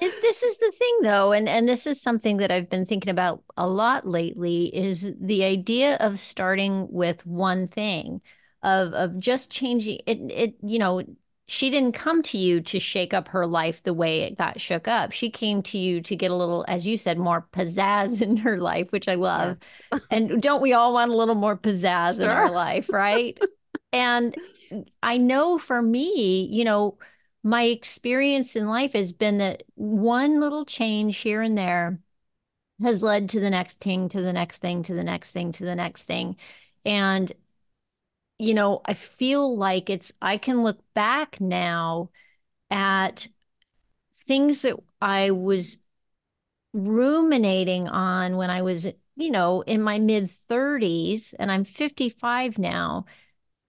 this 0.00 0.42
is 0.42 0.58
the 0.58 0.72
thing 0.72 0.98
though 1.02 1.32
and 1.32 1.48
and 1.48 1.68
this 1.68 1.86
is 1.86 2.00
something 2.00 2.38
that 2.38 2.50
I've 2.50 2.70
been 2.70 2.86
thinking 2.86 3.10
about 3.10 3.42
a 3.56 3.66
lot 3.66 4.06
lately 4.06 4.74
is 4.74 5.12
the 5.20 5.44
idea 5.44 5.96
of 5.96 6.18
starting 6.18 6.88
with 6.90 7.24
one 7.26 7.66
thing 7.66 8.20
of 8.62 8.92
of 8.92 9.18
just 9.18 9.50
changing 9.50 10.00
it 10.06 10.18
it 10.32 10.54
you 10.62 10.78
know 10.78 11.02
she 11.48 11.70
didn't 11.70 11.92
come 11.92 12.22
to 12.22 12.38
you 12.38 12.60
to 12.60 12.80
shake 12.80 13.14
up 13.14 13.28
her 13.28 13.46
life 13.46 13.82
the 13.82 13.94
way 13.94 14.22
it 14.22 14.36
got 14.36 14.60
shook 14.60 14.88
up. 14.88 15.12
She 15.12 15.30
came 15.30 15.62
to 15.64 15.78
you 15.78 16.00
to 16.02 16.16
get 16.16 16.32
a 16.32 16.34
little, 16.34 16.64
as 16.66 16.86
you 16.86 16.96
said, 16.96 17.18
more 17.18 17.46
pizzazz 17.52 18.20
in 18.22 18.36
her 18.38 18.58
life, 18.58 18.90
which 18.90 19.06
I 19.06 19.14
love. 19.14 19.58
Yes. 19.92 20.02
and 20.10 20.42
don't 20.42 20.60
we 20.60 20.72
all 20.72 20.92
want 20.92 21.12
a 21.12 21.16
little 21.16 21.36
more 21.36 21.56
pizzazz 21.56 22.16
sure. 22.16 22.24
in 22.24 22.30
our 22.30 22.50
life, 22.50 22.88
right? 22.90 23.38
and 23.92 24.34
I 25.02 25.18
know 25.18 25.58
for 25.58 25.80
me, 25.80 26.48
you 26.50 26.64
know, 26.64 26.98
my 27.42 27.64
experience 27.64 28.56
in 28.56 28.68
life 28.68 28.92
has 28.94 29.12
been 29.12 29.38
that 29.38 29.62
one 29.74 30.40
little 30.40 30.64
change 30.64 31.18
here 31.18 31.42
and 31.42 31.56
there 31.56 32.00
has 32.82 33.02
led 33.02 33.30
to 33.30 33.40
the 33.40 33.50
next 33.50 33.80
thing, 33.80 34.08
to 34.10 34.20
the 34.20 34.32
next 34.32 34.58
thing, 34.58 34.82
to 34.82 34.94
the 34.94 35.04
next 35.04 35.30
thing, 35.30 35.52
to 35.52 35.64
the 35.64 35.76
next 35.76 36.04
thing. 36.04 36.36
And 36.84 37.32
you 38.38 38.54
know, 38.54 38.80
I 38.84 38.94
feel 38.94 39.56
like 39.56 39.90
it's, 39.90 40.12
I 40.20 40.36
can 40.36 40.62
look 40.62 40.78
back 40.94 41.40
now 41.40 42.10
at 42.70 43.28
things 44.26 44.62
that 44.62 44.76
I 45.00 45.30
was 45.30 45.78
ruminating 46.72 47.88
on 47.88 48.36
when 48.36 48.50
I 48.50 48.62
was, 48.62 48.86
you 49.16 49.30
know, 49.30 49.62
in 49.62 49.80
my 49.80 49.98
mid 49.98 50.30
30s, 50.50 51.34
and 51.38 51.50
I'm 51.50 51.64
55 51.64 52.58
now. 52.58 53.06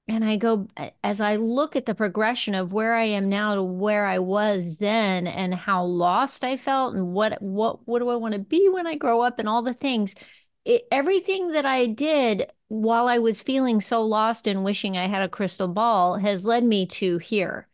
And 0.09 0.23
I 0.23 0.37
go, 0.37 0.67
as 1.03 1.19
I 1.19 1.35
look 1.35 1.75
at 1.75 1.85
the 1.85 1.93
progression 1.93 2.55
of 2.55 2.71
where 2.71 2.95
I 2.95 3.03
am 3.03 3.27
now 3.27 3.55
to 3.55 3.63
where 3.63 4.05
I 4.05 4.19
was 4.19 4.77
then 4.77 5.27
and 5.27 5.53
how 5.53 5.83
lost 5.83 6.45
I 6.45 6.55
felt 6.55 6.95
and 6.95 7.13
what, 7.13 7.41
what, 7.41 7.85
what 7.85 7.99
do 7.99 8.07
I 8.09 8.15
want 8.15 8.33
to 8.33 8.39
be 8.39 8.69
when 8.69 8.87
I 8.87 8.95
grow 8.95 9.21
up 9.21 9.37
and 9.37 9.49
all 9.49 9.61
the 9.61 9.73
things, 9.73 10.15
it, 10.63 10.87
everything 10.91 11.51
that 11.51 11.65
I 11.65 11.87
did 11.87 12.51
while 12.69 13.07
I 13.09 13.19
was 13.19 13.41
feeling 13.41 13.81
so 13.81 14.01
lost 14.01 14.47
and 14.47 14.63
wishing 14.63 14.95
I 14.97 15.07
had 15.07 15.23
a 15.23 15.29
crystal 15.29 15.67
ball 15.67 16.17
has 16.17 16.45
led 16.45 16.63
me 16.63 16.85
to 16.87 17.17
here. 17.17 17.67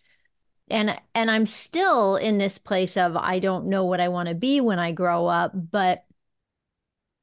And 0.70 1.00
and 1.14 1.30
I'm 1.30 1.46
still 1.46 2.16
in 2.16 2.38
this 2.38 2.58
place 2.58 2.98
of 2.98 3.18
I 3.18 3.40
don't 3.40 3.66
know 3.66 3.86
what 3.86 4.00
I 4.00 4.10
want 4.10 4.30
to 4.30 4.36
be 4.36 4.62
when 4.62 4.80
I 4.80 4.92
grow 4.92 5.28
up, 5.28 5.52
but 5.54 6.06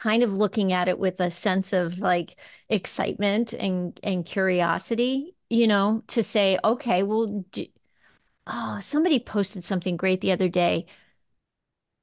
kind 0.01 0.23
of 0.25 0.33
looking 0.33 0.73
at 0.73 0.89
it 0.89 0.99
with 0.99 1.21
a 1.21 1.31
sense 1.31 1.73
of 1.75 2.01
like 2.01 2.37
excitement 2.71 3.55
and 3.55 4.01
and 4.05 4.27
curiosity, 4.27 5.37
you 5.51 5.69
know, 5.69 6.05
to 6.09 6.23
say, 6.25 6.59
okay, 6.65 7.03
well, 7.05 7.29
do, 7.53 7.67
oh, 8.47 8.81
somebody 8.83 9.21
posted 9.21 9.65
something 9.65 9.97
great 9.99 10.21
the 10.23 10.33
other 10.33 10.49
day 10.51 10.87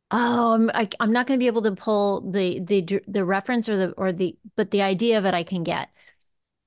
Oh, 0.10 0.54
I'm 0.54 0.70
I, 0.74 0.84
am 0.84 0.90
i 1.00 1.04
am 1.04 1.12
not 1.12 1.28
going 1.28 1.38
to 1.38 1.44
be 1.44 1.48
able 1.48 1.62
to 1.64 1.76
pull 1.76 2.22
the 2.32 2.60
the 2.62 3.02
the 3.08 3.26
reference 3.26 3.68
or 3.68 3.76
the 3.76 3.92
or 3.94 4.14
the 4.14 4.38
but 4.56 4.72
the 4.72 4.82
idea 4.82 5.18
of 5.18 5.26
it 5.26 5.34
I 5.34 5.44
can 5.44 5.64
get. 5.64 5.90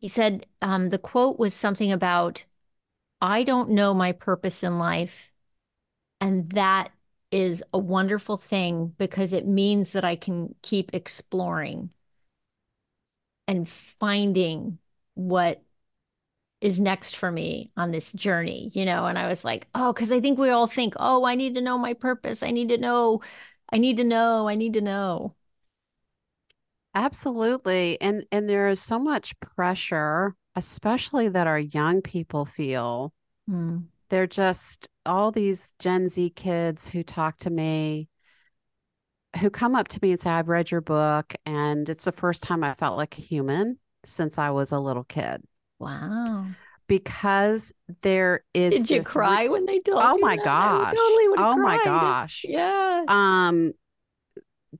He 0.00 0.08
said 0.08 0.46
um, 0.62 0.90
the 0.90 0.98
quote 0.98 1.38
was 1.38 1.54
something 1.54 1.92
about 1.92 2.46
I 3.22 3.44
don't 3.44 3.70
know 3.70 3.94
my 3.94 4.12
purpose 4.12 4.62
in 4.64 4.78
life, 4.78 5.32
and 6.20 6.50
that 6.52 6.92
is 7.30 7.62
a 7.72 7.78
wonderful 7.78 8.36
thing 8.36 8.94
because 8.98 9.32
it 9.32 9.46
means 9.46 9.92
that 9.92 10.04
I 10.04 10.16
can 10.16 10.54
keep 10.62 10.94
exploring 10.94 11.90
and 13.46 13.68
finding 13.68 14.78
what 15.14 15.62
is 16.60 16.80
next 16.80 17.16
for 17.16 17.30
me 17.30 17.70
on 17.76 17.90
this 17.90 18.12
journey, 18.12 18.70
you 18.74 18.84
know? 18.84 19.06
And 19.06 19.18
I 19.18 19.28
was 19.28 19.44
like, 19.44 19.66
oh, 19.74 19.92
because 19.92 20.12
I 20.12 20.20
think 20.20 20.38
we 20.38 20.50
all 20.50 20.66
think, 20.66 20.94
oh, 20.98 21.24
I 21.24 21.34
need 21.34 21.54
to 21.54 21.60
know 21.60 21.78
my 21.78 21.94
purpose. 21.94 22.42
I 22.42 22.50
need 22.50 22.68
to 22.68 22.78
know, 22.78 23.22
I 23.72 23.78
need 23.78 23.96
to 23.96 24.04
know, 24.04 24.48
I 24.48 24.54
need 24.56 24.74
to 24.74 24.80
know. 24.80 25.34
Absolutely. 26.94 28.00
And 28.00 28.26
and 28.32 28.48
there 28.48 28.68
is 28.68 28.80
so 28.80 28.98
much 28.98 29.38
pressure, 29.40 30.34
especially 30.56 31.28
that 31.28 31.46
our 31.46 31.58
young 31.58 32.02
people 32.02 32.44
feel. 32.44 33.12
Mm. 33.48 33.84
They're 34.10 34.26
just 34.26 34.88
all 35.06 35.32
these 35.32 35.74
Gen 35.78 36.08
Z 36.08 36.30
kids 36.30 36.90
who 36.90 37.02
talk 37.02 37.38
to 37.38 37.50
me 37.50 38.08
who 39.38 39.50
come 39.50 39.74
up 39.74 39.88
to 39.88 39.98
me 40.02 40.10
and 40.12 40.20
say, 40.20 40.30
I've 40.30 40.48
read 40.48 40.70
your 40.70 40.80
book, 40.80 41.34
and 41.46 41.88
it's 41.88 42.04
the 42.04 42.12
first 42.12 42.42
time 42.42 42.64
I 42.64 42.74
felt 42.74 42.96
like 42.96 43.16
a 43.18 43.20
human 43.20 43.78
since 44.04 44.38
I 44.38 44.50
was 44.50 44.72
a 44.72 44.78
little 44.78 45.04
kid. 45.04 45.42
Wow. 45.78 46.46
Because 46.88 47.72
there 48.02 48.44
is. 48.52 48.72
Did 48.72 48.90
you 48.90 49.02
cry 49.04 49.42
re- 49.42 49.48
when 49.48 49.66
they 49.66 49.78
told 49.78 50.02
oh? 50.02 50.18
My 50.20 50.36
gosh. 50.36 50.94
Totally 50.94 51.26
oh 51.38 51.54
cried. 51.54 51.58
my 51.58 51.84
gosh. 51.84 52.44
Yeah. 52.48 53.04
Um, 53.06 53.72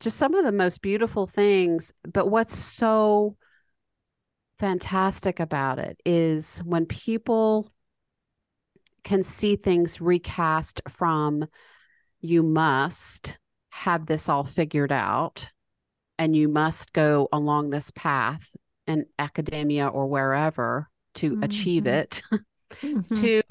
just 0.00 0.16
some 0.16 0.34
of 0.34 0.44
the 0.44 0.52
most 0.52 0.82
beautiful 0.82 1.26
things. 1.26 1.92
But 2.12 2.26
what's 2.26 2.56
so 2.56 3.36
fantastic 4.58 5.38
about 5.38 5.78
it 5.78 6.00
is 6.04 6.58
when 6.64 6.86
people 6.86 7.72
can 9.04 9.22
see 9.22 9.56
things 9.56 10.00
recast 10.00 10.80
from 10.88 11.46
you 12.20 12.42
must 12.42 13.38
have 13.70 14.06
this 14.06 14.28
all 14.28 14.44
figured 14.44 14.92
out 14.92 15.48
and 16.18 16.36
you 16.36 16.48
must 16.48 16.92
go 16.92 17.28
along 17.32 17.70
this 17.70 17.90
path 17.92 18.54
in 18.86 19.06
academia 19.18 19.86
or 19.86 20.06
wherever 20.06 20.88
to 21.14 21.32
mm-hmm. 21.32 21.44
achieve 21.44 21.86
it 21.86 22.22
mm-hmm. 22.82 23.14
to 23.14 23.42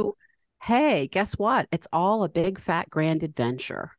hey 0.62 1.07
guess 1.07 1.33
what 1.33 1.67
it's 1.71 1.88
all 1.91 2.23
a 2.23 2.29
big 2.29 2.59
fat 2.59 2.89
grand 2.89 3.23
adventure 3.23 3.91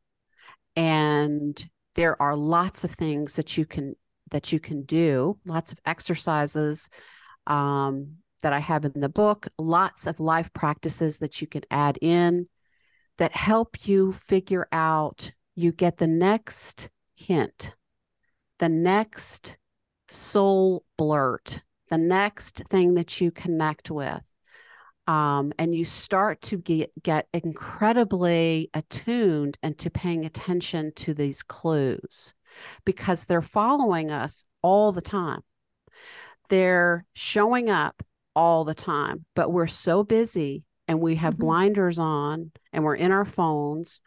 and 0.77 1.69
there 1.95 2.21
are 2.23 2.37
lots 2.37 2.85
of 2.85 2.93
things 2.93 3.37
that 3.37 3.57
you 3.57 3.67
can 3.67 3.95
that 4.31 4.53
you 4.53 4.61
can 4.61 4.83
do 4.85 5.37
lots 5.47 5.73
of 5.73 5.81
exercises 5.85 6.89
um, 7.47 8.17
that 8.43 8.53
i 8.53 8.59
have 8.59 8.85
in 8.85 8.93
the 9.01 9.09
book 9.09 9.49
lots 9.59 10.07
of 10.07 10.21
life 10.21 10.53
practices 10.53 11.19
that 11.19 11.41
you 11.41 11.47
can 11.47 11.63
add 11.71 11.99
in 12.01 12.47
that 13.19 13.35
help 13.35 13.87
you 13.87 14.13
figure 14.13 14.67
out 14.73 15.33
you 15.55 15.73
get 15.73 15.99
the 15.99 16.07
next 16.07 16.89
hint 17.15 17.75
the 18.61 18.69
next 18.69 19.57
soul 20.11 20.85
blurt, 20.97 21.63
the 21.89 21.99
next 21.99 22.63
thing 22.69 22.95
that 22.95 23.21
you 23.21 23.31
connect 23.31 23.91
with. 23.91 24.21
Um, 25.07 25.53
and 25.59 25.75
you 25.75 25.85
start 25.85 26.41
to 26.43 26.59
get, 26.59 26.93
get 27.03 27.27
incredibly 27.33 28.71
attuned 28.75 29.59
and 29.63 29.77
to 29.79 29.91
paying 29.91 30.25
attention 30.25 30.93
to 30.97 31.15
these 31.15 31.43
clues 31.43 32.35
because 32.85 33.25
they're 33.25 33.43
following 33.43 34.13
us 34.13 34.45
all 34.63 34.93
the 34.93 35.01
time. 35.01 35.41
They're 36.49 37.07
showing 37.15 37.71
up 37.71 38.03
all 38.35 38.65
the 38.65 38.75
time, 38.75 39.25
but 39.35 39.53
we're 39.53 39.67
so 39.67 40.03
busy 40.05 40.65
and 40.89 41.01
we 41.01 41.17
have 41.17 41.35
mm-hmm. 41.35 41.45
blinders 41.45 41.99
on 41.99 42.51
and 42.73 42.85
we're 42.85 42.97
in 42.97 43.13
our 43.13 43.25
phones 43.25 44.01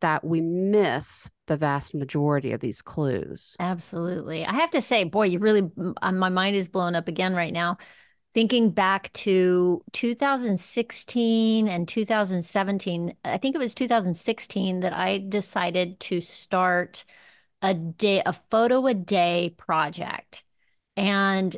that 0.00 0.24
we 0.24 0.40
miss 0.40 1.30
the 1.46 1.56
vast 1.56 1.94
majority 1.94 2.52
of 2.52 2.60
these 2.60 2.82
clues. 2.82 3.56
Absolutely. 3.58 4.44
I 4.44 4.52
have 4.52 4.70
to 4.70 4.82
say, 4.82 5.04
boy, 5.04 5.26
you 5.26 5.38
really, 5.38 5.70
uh, 6.02 6.12
my 6.12 6.28
mind 6.28 6.56
is 6.56 6.68
blown 6.68 6.94
up 6.94 7.08
again 7.08 7.34
right 7.34 7.52
now. 7.52 7.76
Thinking 8.34 8.70
back 8.70 9.10
to 9.14 9.82
2016 9.92 11.68
and 11.68 11.88
2017, 11.88 13.16
I 13.24 13.38
think 13.38 13.54
it 13.54 13.58
was 13.58 13.74
2016 13.74 14.80
that 14.80 14.92
I 14.92 15.24
decided 15.26 15.98
to 16.00 16.20
start 16.20 17.06
a 17.62 17.72
day, 17.72 18.22
a 18.26 18.34
photo 18.34 18.86
a 18.86 18.92
day 18.94 19.54
project. 19.56 20.44
And 20.98 21.56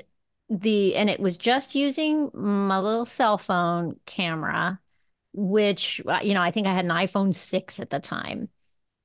the, 0.51 0.97
and 0.97 1.11
it 1.11 1.21
was 1.21 1.39
just 1.39 1.75
using 1.75 2.31
my 2.35 2.79
little 2.79 3.05
cell 3.05 3.39
phone 3.39 3.99
camera 4.07 4.81
which, 5.33 6.01
uh, 6.07 6.19
you 6.23 6.35
know, 6.35 6.43
I 6.43 6.51
think 6.51 6.67
I 6.67 6.75
had 6.75 6.85
an 6.85 6.91
iPhone 6.91 7.35
6 7.35 7.81
at 7.81 7.91
the 7.91 8.01
time. 8.01 8.49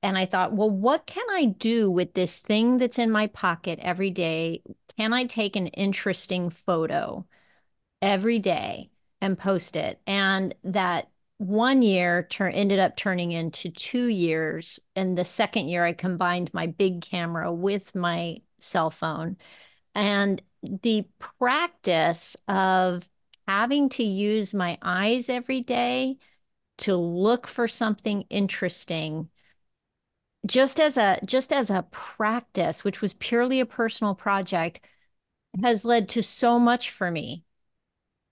And 0.02 0.18
I 0.18 0.26
thought, 0.26 0.52
well, 0.52 0.70
what 0.70 1.06
can 1.06 1.24
I 1.30 1.46
do 1.46 1.90
with 1.90 2.12
this 2.14 2.40
thing 2.40 2.78
that's 2.78 2.98
in 2.98 3.10
my 3.10 3.28
pocket 3.28 3.78
every 3.80 4.10
day? 4.10 4.62
Can 4.98 5.12
I 5.12 5.24
take 5.24 5.56
an 5.56 5.68
interesting 5.68 6.50
photo 6.50 7.26
every 8.02 8.38
day 8.38 8.90
and 9.20 9.38
post 9.38 9.76
it? 9.76 10.00
And 10.06 10.54
that 10.64 11.08
one 11.38 11.82
year 11.82 12.24
tur- 12.24 12.48
ended 12.48 12.78
up 12.78 12.96
turning 12.96 13.32
into 13.32 13.70
two 13.70 14.08
years. 14.08 14.78
And 14.94 15.16
the 15.16 15.24
second 15.24 15.68
year, 15.68 15.84
I 15.84 15.94
combined 15.94 16.52
my 16.52 16.66
big 16.66 17.00
camera 17.00 17.52
with 17.52 17.94
my 17.94 18.38
cell 18.60 18.90
phone. 18.90 19.36
And 19.94 20.42
the 20.82 21.06
practice 21.38 22.36
of 22.48 23.08
having 23.46 23.88
to 23.90 24.02
use 24.02 24.54
my 24.54 24.78
eyes 24.82 25.28
every 25.28 25.60
day 25.60 26.16
to 26.78 26.96
look 26.96 27.46
for 27.46 27.68
something 27.68 28.22
interesting 28.30 29.28
just 30.46 30.78
as 30.80 30.96
a 30.96 31.18
just 31.24 31.52
as 31.52 31.70
a 31.70 31.86
practice 31.90 32.84
which 32.84 33.00
was 33.00 33.14
purely 33.14 33.60
a 33.60 33.66
personal 33.66 34.14
project 34.14 34.80
has 35.62 35.84
led 35.84 36.08
to 36.08 36.22
so 36.22 36.58
much 36.58 36.90
for 36.90 37.10
me. 37.10 37.44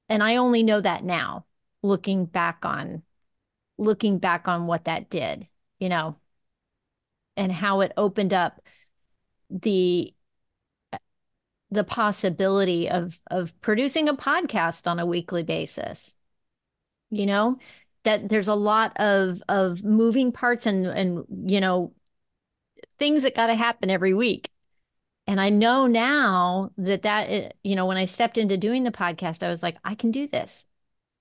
And 0.09 0.23
i 0.23 0.37
only 0.37 0.63
know 0.63 0.81
that 0.81 1.05
now 1.05 1.47
looking 1.83 2.27
back 2.27 2.65
on 2.65 3.03
looking 3.79 4.19
back 4.19 4.49
on 4.49 4.67
what 4.67 4.85
that 4.85 5.09
did 5.09 5.49
you 5.79 5.89
know 5.89 6.17
and 7.37 7.51
how 7.51 7.81
it 7.81 7.93
opened 7.97 8.33
up 8.33 8.61
the 9.51 10.15
the 11.73 11.85
possibility 11.85 12.89
of 12.91 13.19
of 13.31 13.59
producing 13.63 14.09
a 14.09 14.15
podcast 14.15 14.87
on 14.87 15.01
a 15.01 15.07
weekly 15.07 15.43
basis. 15.43 16.15
You 17.11 17.27
know 17.27 17.59
that 18.05 18.29
there's 18.29 18.49
a 18.49 18.55
lot 18.55 18.97
of 19.01 19.43
of 19.49 19.83
moving 19.83 20.33
parts 20.33 20.67
and 20.67 20.87
and 20.87 21.25
you 21.51 21.61
know 21.61 21.95
things 22.99 23.23
that 23.23 23.35
got 23.35 23.47
to 23.47 23.55
happen 23.55 23.91
every 23.91 24.15
week. 24.15 24.51
And 25.27 25.41
i 25.41 25.51
know 25.51 25.87
now 25.87 26.71
that 26.79 27.03
that 27.03 27.25
eh, 27.31 27.49
you 27.63 27.77
know 27.77 27.87
when 27.87 27.97
i 27.97 28.07
stepped 28.07 28.39
into 28.39 28.57
doing 28.59 28.85
the 28.85 28.91
podcast 28.91 29.43
i 29.43 29.49
was 29.49 29.63
like 29.63 29.77
i 29.85 29.95
can 29.95 30.11
do 30.11 30.27
this. 30.27 30.67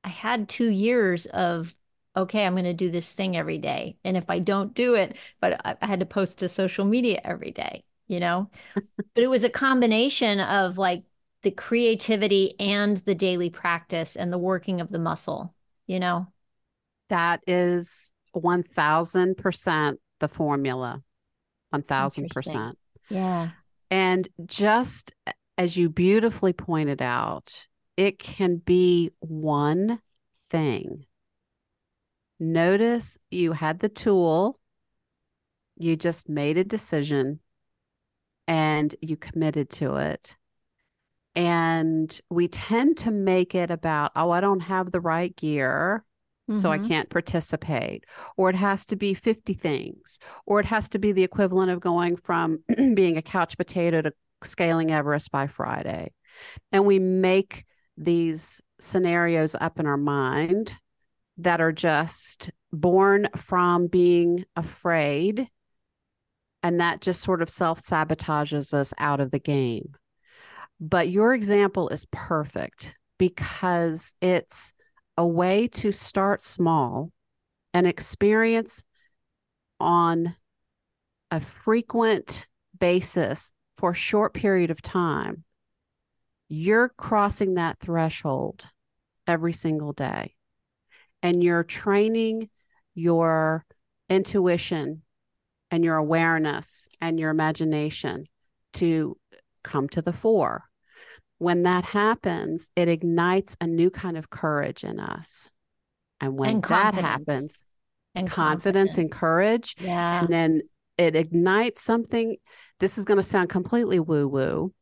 I 0.04 0.10
had 0.10 0.50
2 0.50 0.70
years 0.70 1.28
of 1.28 1.76
okay 2.18 2.46
i'm 2.46 2.54
going 2.56 2.66
to 2.66 2.74
do 2.74 2.92
this 2.92 3.14
thing 3.14 3.38
every 3.38 3.60
day. 3.60 3.98
And 4.04 4.18
if 4.18 4.30
i 4.30 4.40
don't 4.40 4.74
do 4.74 4.96
it 4.96 5.18
but 5.40 5.62
i 5.66 5.86
had 5.86 6.00
to 6.02 6.06
post 6.06 6.40
to 6.40 6.50
social 6.50 6.86
media 6.86 7.22
every 7.24 7.52
day 7.52 7.86
you 8.12 8.20
know? 8.20 8.50
But 8.76 9.24
it 9.24 9.30
was 9.30 9.44
a 9.44 9.50
combination 9.50 10.40
of 10.40 10.78
like 10.78 11.04
the 11.42 11.52
creativity 11.52 12.54
and 12.60 12.98
the 12.98 13.16
daily 13.16 13.50
practice 13.50 14.16
and 14.16 14.32
the 14.32 14.38
working 14.38 14.82
of 14.82 14.90
the 14.90 15.00
muscle 15.00 15.56
you 15.88 16.00
know? 16.00 16.28
That 17.10 17.42
is 17.46 18.14
1000% 18.34 19.98
the 20.20 20.28
formula. 20.28 21.02
1000% 21.74 22.74
yeah. 23.10 23.50
And 23.90 24.30
just 24.46 25.14
as 25.58 25.76
you 25.76 25.90
beautifully 25.90 26.54
pointed 26.54 27.02
out 27.02 27.68
it 27.98 28.18
can 28.20 28.56
be 28.56 29.12
one 29.20 30.00
thing. 30.50 31.06
Notice 32.40 33.18
you 33.30 33.52
had 33.52 33.80
the 33.80 33.90
tool. 33.90 34.60
You 35.78 35.96
just 35.96 36.30
made 36.30 36.58
a 36.58 36.64
decision 36.64 37.40
and 38.52 38.94
you 39.02 39.16
committed 39.16 39.70
to 39.70 39.96
it. 39.96 40.36
And 41.36 42.20
we 42.30 42.50
tend 42.50 42.98
to 42.98 43.10
make 43.10 43.56
it 43.56 43.72
about, 43.72 44.12
oh, 44.14 44.30
I 44.30 44.42
don't 44.42 44.60
have 44.60 44.92
the 44.92 45.00
right 45.00 45.34
gear, 45.34 46.04
mm-hmm. 46.50 46.60
so 46.60 46.70
I 46.70 46.78
mm-hmm. 46.78 46.88
can't 46.90 47.10
participate. 47.10 48.06
Or 48.36 48.50
it 48.50 48.58
has 48.58 48.86
to 48.88 48.98
be 48.98 49.14
50 49.14 49.54
things. 49.54 50.20
Or 50.46 50.60
it 50.60 50.66
has 50.66 50.90
to 50.90 51.00
be 51.00 51.14
the 51.14 51.24
equivalent 51.24 51.72
of 51.72 51.80
going 51.80 52.18
from 52.18 52.60
being 52.94 53.16
a 53.16 53.22
couch 53.22 53.56
potato 53.56 54.02
to 54.02 54.12
scaling 54.44 54.92
Everest 54.92 55.32
by 55.32 55.48
Friday. 55.48 56.12
And 56.74 56.86
we 56.86 57.00
make 57.00 57.64
these 57.96 58.62
scenarios 58.82 59.56
up 59.62 59.80
in 59.80 59.86
our 59.86 59.96
mind 59.96 60.76
that 61.38 61.62
are 61.62 61.72
just 61.72 62.52
born 62.74 63.30
from 63.38 63.88
being 63.88 64.44
afraid 64.58 65.48
and 66.64 66.80
that 66.80 67.02
just 67.02 67.22
sort 67.22 67.42
of 67.42 67.50
self 67.50 67.82
sabotages 67.82 68.74
us 68.74 68.94
out 68.98 69.20
of 69.20 69.32
the 69.32 69.40
game. 69.40 69.94
But 70.80 71.10
your 71.10 71.34
example 71.34 71.90
is 71.90 72.06
perfect 72.12 72.96
because 73.18 74.14
it's 74.22 74.74
a 75.18 75.26
way 75.26 75.68
to 75.68 75.92
start 75.92 76.44
small 76.44 77.12
and 77.74 77.86
experience 77.86 78.84
on 79.80 80.36
a 81.30 81.40
frequent 81.40 82.48
basis 82.80 83.52
for 83.78 83.92
a 83.92 83.96
short 83.96 84.34
period 84.34 84.72
of 84.72 84.82
time. 84.82 85.44
You're 86.50 86.90
crossing 86.90 87.54
that 87.56 87.80
threshold 87.80 88.66
every 89.28 89.54
single 89.54 89.94
day 89.94 90.36
and 91.24 91.44
you're 91.44 91.64
training 91.64 92.50
your 92.94 93.66
intuition 94.10 95.04
and 95.72 95.84
your 95.84 95.96
awareness 95.96 96.88
and 97.00 97.20
your 97.20 97.32
imagination 97.32 98.26
to 98.74 99.18
come 99.64 99.88
to 99.90 100.02
the 100.02 100.14
fore. 100.14 100.66
When 101.38 101.64
that 101.64 101.86
happens, 101.86 102.70
it 102.76 102.88
ignites 102.88 103.58
a 103.60 103.66
new 103.66 103.90
kind 103.90 104.18
of 104.18 104.30
courage 104.30 104.84
in 104.84 105.00
us. 105.00 105.50
And 106.20 106.38
when 106.38 106.50
and 106.52 106.64
that 106.66 106.94
happens, 106.94 107.64
and 108.14 108.30
confidence, 108.30 108.64
confidence 108.64 108.98
and 109.00 109.12
courage, 109.12 109.76
yeah. 109.80 110.20
and 110.20 110.30
then 110.30 110.62
it 110.98 111.16
ignites 111.16 111.82
something. 111.82 112.36
This 112.80 113.00
is 113.00 113.06
going 113.06 113.18
to 113.18 113.24
sound 113.24 113.50
completely 113.50 114.00
woo 114.00 114.28
woo, 114.28 114.74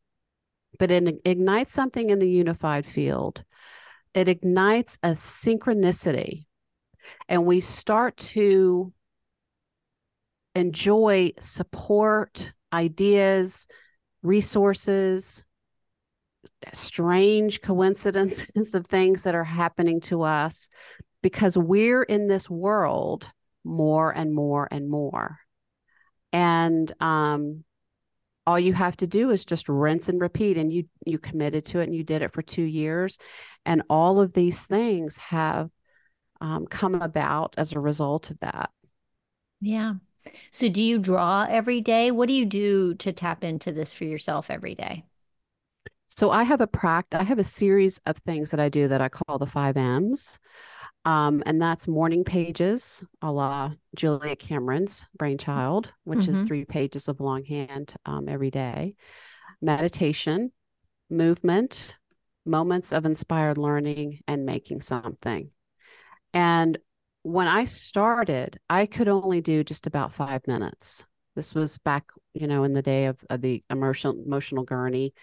but 0.78 0.90
it 0.90 1.20
ignites 1.24 1.72
something 1.72 2.10
in 2.10 2.18
the 2.18 2.28
unified 2.28 2.84
field. 2.84 3.42
It 4.12 4.28
ignites 4.28 4.98
a 5.02 5.10
synchronicity. 5.10 6.46
And 7.28 7.46
we 7.46 7.60
start 7.60 8.16
to 8.18 8.92
enjoy 10.54 11.32
support, 11.40 12.52
ideas, 12.72 13.66
resources, 14.22 15.44
strange 16.72 17.60
coincidences 17.60 18.74
of 18.74 18.86
things 18.86 19.22
that 19.22 19.34
are 19.34 19.44
happening 19.44 20.00
to 20.00 20.22
us 20.22 20.68
because 21.22 21.56
we're 21.56 22.02
in 22.02 22.28
this 22.28 22.48
world 22.48 23.30
more 23.64 24.10
and 24.10 24.34
more 24.34 24.68
and 24.70 24.88
more. 24.88 25.38
And 26.32 26.90
um, 27.00 27.64
all 28.46 28.58
you 28.58 28.72
have 28.72 28.96
to 28.98 29.06
do 29.06 29.30
is 29.30 29.44
just 29.44 29.68
rinse 29.68 30.08
and 30.08 30.20
repeat 30.20 30.56
and 30.56 30.72
you 30.72 30.84
you 31.04 31.18
committed 31.18 31.66
to 31.66 31.80
it 31.80 31.84
and 31.84 31.94
you 31.94 32.04
did 32.04 32.22
it 32.22 32.32
for 32.32 32.42
two 32.42 32.62
years. 32.62 33.18
And 33.66 33.82
all 33.90 34.20
of 34.20 34.32
these 34.32 34.64
things 34.64 35.16
have 35.18 35.70
um, 36.40 36.66
come 36.66 36.94
about 36.94 37.54
as 37.58 37.72
a 37.72 37.80
result 37.80 38.30
of 38.30 38.38
that. 38.40 38.70
Yeah 39.60 39.94
so, 40.50 40.68
do 40.68 40.82
you 40.82 40.98
draw 40.98 41.46
every 41.48 41.80
day? 41.80 42.10
What 42.10 42.28
do 42.28 42.34
you 42.34 42.44
do 42.44 42.94
to 42.94 43.12
tap 43.12 43.44
into 43.44 43.72
this 43.72 43.92
for 43.92 44.04
yourself 44.04 44.50
every 44.50 44.74
day? 44.74 45.04
So, 46.06 46.30
I 46.30 46.42
have 46.42 46.60
a 46.60 46.66
practice, 46.66 47.20
I 47.20 47.24
have 47.24 47.38
a 47.38 47.44
series 47.44 48.00
of 48.06 48.16
things 48.18 48.50
that 48.50 48.60
I 48.60 48.68
do 48.68 48.88
that 48.88 49.00
I 49.00 49.08
call 49.08 49.38
the 49.38 49.46
five 49.46 49.76
M's. 49.76 50.38
Um, 51.04 51.42
and 51.46 51.60
that's 51.60 51.88
morning 51.88 52.24
pages, 52.24 53.02
a 53.22 53.32
la 53.32 53.72
Julia 53.94 54.36
Cameron's 54.36 55.06
brainchild, 55.16 55.92
which 56.04 56.20
mm-hmm. 56.20 56.32
is 56.32 56.42
three 56.42 56.64
pages 56.66 57.08
of 57.08 57.20
longhand 57.20 57.94
um, 58.04 58.28
every 58.28 58.50
day, 58.50 58.96
meditation, 59.62 60.52
movement, 61.08 61.96
moments 62.44 62.92
of 62.92 63.06
inspired 63.06 63.56
learning, 63.56 64.20
and 64.28 64.44
making 64.44 64.82
something. 64.82 65.50
And 66.34 66.78
when 67.22 67.48
I 67.48 67.64
started, 67.64 68.58
I 68.68 68.86
could 68.86 69.08
only 69.08 69.40
do 69.40 69.62
just 69.62 69.86
about 69.86 70.12
five 70.12 70.46
minutes. 70.46 71.06
This 71.36 71.54
was 71.54 71.78
back, 71.78 72.04
you 72.34 72.46
know, 72.46 72.64
in 72.64 72.72
the 72.72 72.82
day 72.82 73.06
of, 73.06 73.18
of 73.28 73.40
the 73.40 73.62
emotional 73.70 74.20
emotional 74.24 74.64
gurney. 74.64 75.14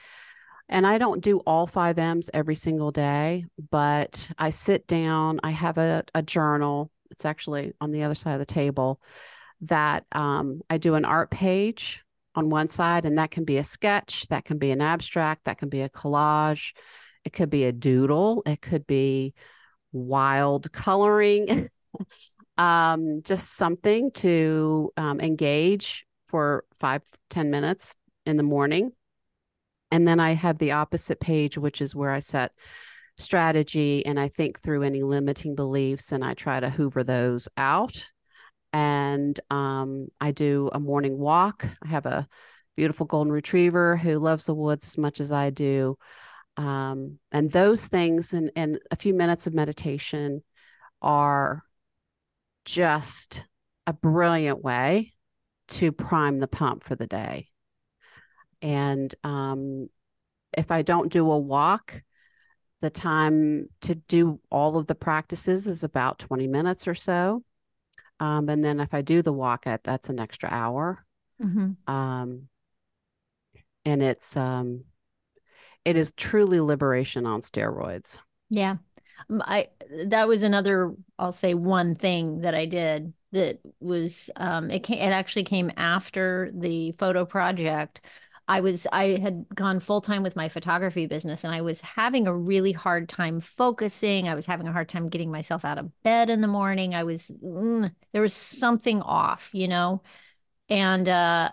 And 0.70 0.86
I 0.86 0.98
don't 0.98 1.22
do 1.22 1.40
all 1.40 1.66
five 1.66 1.98
M's 1.98 2.30
every 2.34 2.56
single 2.56 2.92
day, 2.92 3.46
but 3.72 4.30
I 4.38 4.50
sit 4.50 4.86
down, 4.86 5.40
I 5.44 5.52
have 5.52 5.78
a, 5.78 6.04
a 6.14 6.22
journal. 6.22 6.92
It's 7.10 7.26
actually 7.26 7.74
on 7.80 7.92
the 7.92 8.04
other 8.04 8.16
side 8.16 8.34
of 8.34 8.40
the 8.40 8.46
table 8.46 9.02
that 9.62 10.06
um, 10.12 10.62
I 10.70 10.78
do 10.78 10.96
an 10.96 11.06
art 11.06 11.32
page 11.32 12.04
on 12.36 12.50
one 12.50 12.70
side, 12.70 13.06
and 13.06 13.18
that 13.18 13.32
can 13.32 13.46
be 13.46 13.58
a 13.58 13.64
sketch, 13.64 14.28
that 14.28 14.46
can 14.46 14.58
be 14.58 14.72
an 14.72 14.82
abstract, 14.82 15.46
that 15.46 15.58
can 15.58 15.70
be 15.70 15.82
a 15.82 15.90
collage, 15.90 16.74
it 17.24 17.34
could 17.34 17.50
be 17.50 17.64
a 17.64 17.72
doodle, 17.72 18.44
it 18.46 18.62
could 18.62 18.86
be 18.86 19.34
wild 19.92 20.72
coloring. 20.72 21.70
um, 22.58 23.22
just 23.24 23.56
something 23.56 24.12
to 24.12 24.92
um, 24.98 25.20
engage 25.20 26.06
for 26.28 26.66
five 26.80 27.02
ten 27.30 27.50
minutes 27.50 27.96
in 28.26 28.38
the 28.38 28.44
morning. 28.44 28.92
And 29.92 30.08
then 30.08 30.20
I 30.20 30.34
have 30.34 30.58
the 30.58 30.74
opposite 30.74 31.20
page, 31.20 31.58
which 31.58 31.82
is 31.82 31.96
where 31.96 32.12
I 32.12 32.20
set 32.20 32.52
strategy 33.18 34.06
and 34.06 34.20
I 34.20 34.28
think 34.28 34.60
through 34.60 34.84
any 34.84 35.02
limiting 35.02 35.56
beliefs 35.56 36.12
and 36.12 36.24
I 36.24 36.34
try 36.34 36.60
to 36.60 36.70
hoover 36.70 37.04
those 37.04 37.48
out. 37.58 38.08
And 38.74 39.40
um, 39.50 40.08
I 40.20 40.32
do 40.32 40.70
a 40.72 40.80
morning 40.80 41.18
walk. 41.18 41.68
I 41.84 41.88
have 41.88 42.06
a 42.06 42.28
beautiful 42.76 43.06
golden 43.06 43.34
retriever 43.34 43.98
who 43.98 44.20
loves 44.20 44.46
the 44.46 44.54
woods 44.54 44.86
as 44.88 44.98
much 44.98 45.20
as 45.20 45.32
I 45.32 45.50
do. 45.50 45.98
Um, 46.58 47.20
and 47.32 47.52
those 47.52 47.88
things 47.88 48.34
and, 48.34 48.52
and 48.56 48.80
a 48.92 48.96
few 48.96 49.14
minutes 49.14 49.48
of 49.48 49.54
meditation 49.54 50.44
are 51.02 51.64
just 52.68 53.46
a 53.88 53.94
brilliant 53.94 54.62
way 54.62 55.14
to 55.70 55.92
prime 55.94 56.40
the 56.40 56.48
pump 56.48 56.84
for 56.84 56.96
the 56.96 57.08
day. 57.08 57.48
And 58.62 59.14
um, 59.24 59.90
if 60.56 60.70
I 60.70 60.82
don't 60.82 61.12
do 61.12 61.32
a 61.32 61.38
walk, 61.38 62.02
the 62.82 62.90
time 62.90 63.70
to 63.82 63.96
do 63.96 64.40
all 64.52 64.78
of 64.78 64.86
the 64.86 64.96
practices 64.96 65.66
is 65.66 65.84
about 65.84 66.20
20 66.20 66.48
minutes 66.48 66.88
or 66.88 66.94
so. 66.94 67.44
Um, 68.20 68.50
and 68.50 68.64
then 68.64 68.82
if 68.82 68.94
I 68.94 69.02
do 69.02 69.22
the 69.22 69.34
walk, 69.34 69.66
that's 69.66 70.10
an 70.10 70.20
extra 70.20 70.50
hour. 70.50 71.06
Mm-hmm. 71.42 71.92
Um, 71.92 72.50
and 73.86 74.04
it's 74.04 74.36
um, 74.36 74.84
it 75.86 75.96
is 75.96 76.12
truly 76.12 76.60
liberation 76.60 77.26
on 77.26 77.42
steroids. 77.42 78.18
Yeah. 78.50 78.78
I 79.30 79.70
that 80.06 80.28
was 80.28 80.44
another 80.44 80.94
I'll 81.20 81.32
say 81.32 81.54
one 81.54 81.96
thing 81.96 82.42
that 82.42 82.56
I 82.56 82.66
did 82.66 83.14
that 83.32 83.60
was 83.80 84.30
um, 84.38 84.72
it 84.72 84.80
came, 84.84 85.00
it 85.00 85.12
actually 85.12 85.44
came 85.44 85.72
after 85.78 86.52
the 86.54 86.94
photo 86.94 87.26
project. 87.26 88.06
I 88.50 88.62
was 88.62 88.88
I 88.94 89.18
had 89.18 89.46
gone 89.54 89.82
full 89.82 90.00
time 90.00 90.24
with 90.24 90.38
my 90.38 90.48
photography 90.48 91.06
business 91.06 91.44
and 91.44 91.54
I 91.54 91.62
was 91.62 91.82
having 91.82 92.28
a 92.28 92.36
really 92.36 92.72
hard 92.72 93.10
time 93.10 93.42
focusing. 93.42 94.30
I 94.30 94.36
was 94.36 94.46
having 94.46 94.68
a 94.68 94.72
hard 94.72 94.88
time 94.88 95.10
getting 95.10 95.32
myself 95.32 95.66
out 95.66 95.78
of 95.78 95.92
bed 96.04 96.30
in 96.30 96.40
the 96.42 96.48
morning. 96.48 96.96
I 96.96 97.04
was 97.04 97.30
mm, 97.44 97.94
there 98.14 98.22
was 98.22 98.34
something 98.34 99.02
off, 99.02 99.50
you 99.54 99.68
know. 99.68 100.02
And 100.70 101.10
uh, 101.10 101.52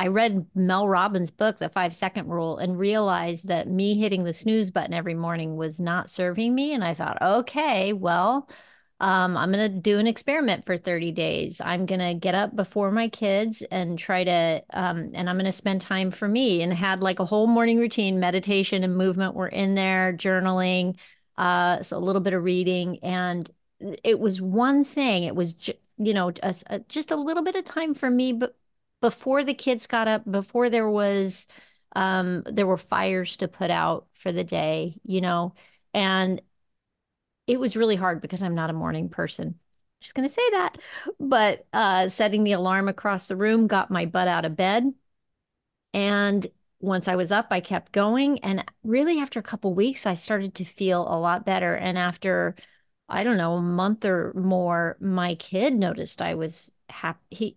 I 0.00 0.06
read 0.06 0.46
Mel 0.54 0.88
Robbins' 0.88 1.30
book, 1.30 1.58
The 1.58 1.68
Five 1.68 1.94
Second 1.94 2.30
Rule, 2.30 2.56
and 2.56 2.78
realized 2.78 3.48
that 3.48 3.68
me 3.68 3.98
hitting 3.98 4.24
the 4.24 4.32
snooze 4.32 4.70
button 4.70 4.94
every 4.94 5.12
morning 5.12 5.56
was 5.56 5.78
not 5.78 6.08
serving 6.08 6.54
me. 6.54 6.72
And 6.72 6.82
I 6.82 6.94
thought, 6.94 7.20
okay, 7.20 7.92
well, 7.92 8.48
um, 9.00 9.36
I'm 9.36 9.52
going 9.52 9.70
to 9.70 9.78
do 9.78 9.98
an 9.98 10.06
experiment 10.06 10.64
for 10.64 10.78
30 10.78 11.12
days. 11.12 11.60
I'm 11.62 11.84
going 11.84 12.00
to 12.00 12.14
get 12.14 12.34
up 12.34 12.56
before 12.56 12.90
my 12.90 13.08
kids 13.08 13.60
and 13.70 13.98
try 13.98 14.24
to, 14.24 14.64
um, 14.72 15.10
and 15.12 15.28
I'm 15.28 15.36
going 15.36 15.44
to 15.44 15.52
spend 15.52 15.82
time 15.82 16.10
for 16.10 16.26
me 16.26 16.62
and 16.62 16.72
had 16.72 17.02
like 17.02 17.18
a 17.18 17.26
whole 17.26 17.46
morning 17.46 17.78
routine. 17.78 18.18
Meditation 18.18 18.82
and 18.84 18.96
movement 18.96 19.34
were 19.34 19.48
in 19.48 19.74
there, 19.74 20.14
journaling, 20.14 20.98
uh, 21.36 21.82
so 21.82 21.98
a 21.98 22.00
little 22.00 22.22
bit 22.22 22.32
of 22.32 22.42
reading. 22.42 23.00
And 23.02 23.50
it 24.02 24.18
was 24.18 24.40
one 24.40 24.82
thing. 24.82 25.24
It 25.24 25.36
was, 25.36 25.56
you 25.98 26.14
know, 26.14 26.32
a, 26.42 26.54
a, 26.68 26.78
just 26.88 27.10
a 27.10 27.16
little 27.16 27.42
bit 27.42 27.54
of 27.54 27.64
time 27.64 27.92
for 27.92 28.08
me, 28.08 28.32
but 28.32 28.56
before 29.00 29.44
the 29.44 29.54
kids 29.54 29.86
got 29.86 30.08
up, 30.08 30.30
before 30.30 30.70
there 30.70 30.88
was, 30.88 31.46
um, 31.96 32.42
there 32.46 32.66
were 32.66 32.76
fires 32.76 33.36
to 33.38 33.48
put 33.48 33.70
out 33.70 34.06
for 34.14 34.32
the 34.32 34.44
day, 34.44 34.96
you 35.04 35.20
know, 35.20 35.54
and 35.94 36.40
it 37.46 37.58
was 37.58 37.76
really 37.76 37.96
hard 37.96 38.20
because 38.20 38.42
I'm 38.42 38.54
not 38.54 38.70
a 38.70 38.74
morning 38.74 39.08
person. 39.08 39.58
Just 40.00 40.14
going 40.14 40.28
to 40.28 40.34
say 40.34 40.48
that. 40.52 40.78
But 41.18 41.66
uh, 41.72 42.08
setting 42.08 42.44
the 42.44 42.52
alarm 42.52 42.88
across 42.88 43.26
the 43.26 43.36
room 43.36 43.66
got 43.66 43.90
my 43.90 44.06
butt 44.06 44.28
out 44.28 44.44
of 44.44 44.56
bed. 44.56 44.84
And 45.92 46.46
once 46.80 47.08
I 47.08 47.16
was 47.16 47.32
up, 47.32 47.48
I 47.50 47.60
kept 47.60 47.92
going. 47.92 48.38
And 48.40 48.64
really, 48.84 49.20
after 49.20 49.40
a 49.40 49.42
couple 49.42 49.74
weeks, 49.74 50.06
I 50.06 50.14
started 50.14 50.54
to 50.56 50.64
feel 50.64 51.02
a 51.02 51.18
lot 51.18 51.44
better. 51.44 51.74
And 51.74 51.98
after, 51.98 52.54
I 53.08 53.24
don't 53.24 53.36
know, 53.36 53.54
a 53.54 53.62
month 53.62 54.04
or 54.04 54.32
more, 54.34 54.96
my 55.00 55.34
kid 55.34 55.74
noticed 55.74 56.22
I 56.22 56.36
was 56.36 56.70
happy. 56.88 57.20
He, 57.30 57.56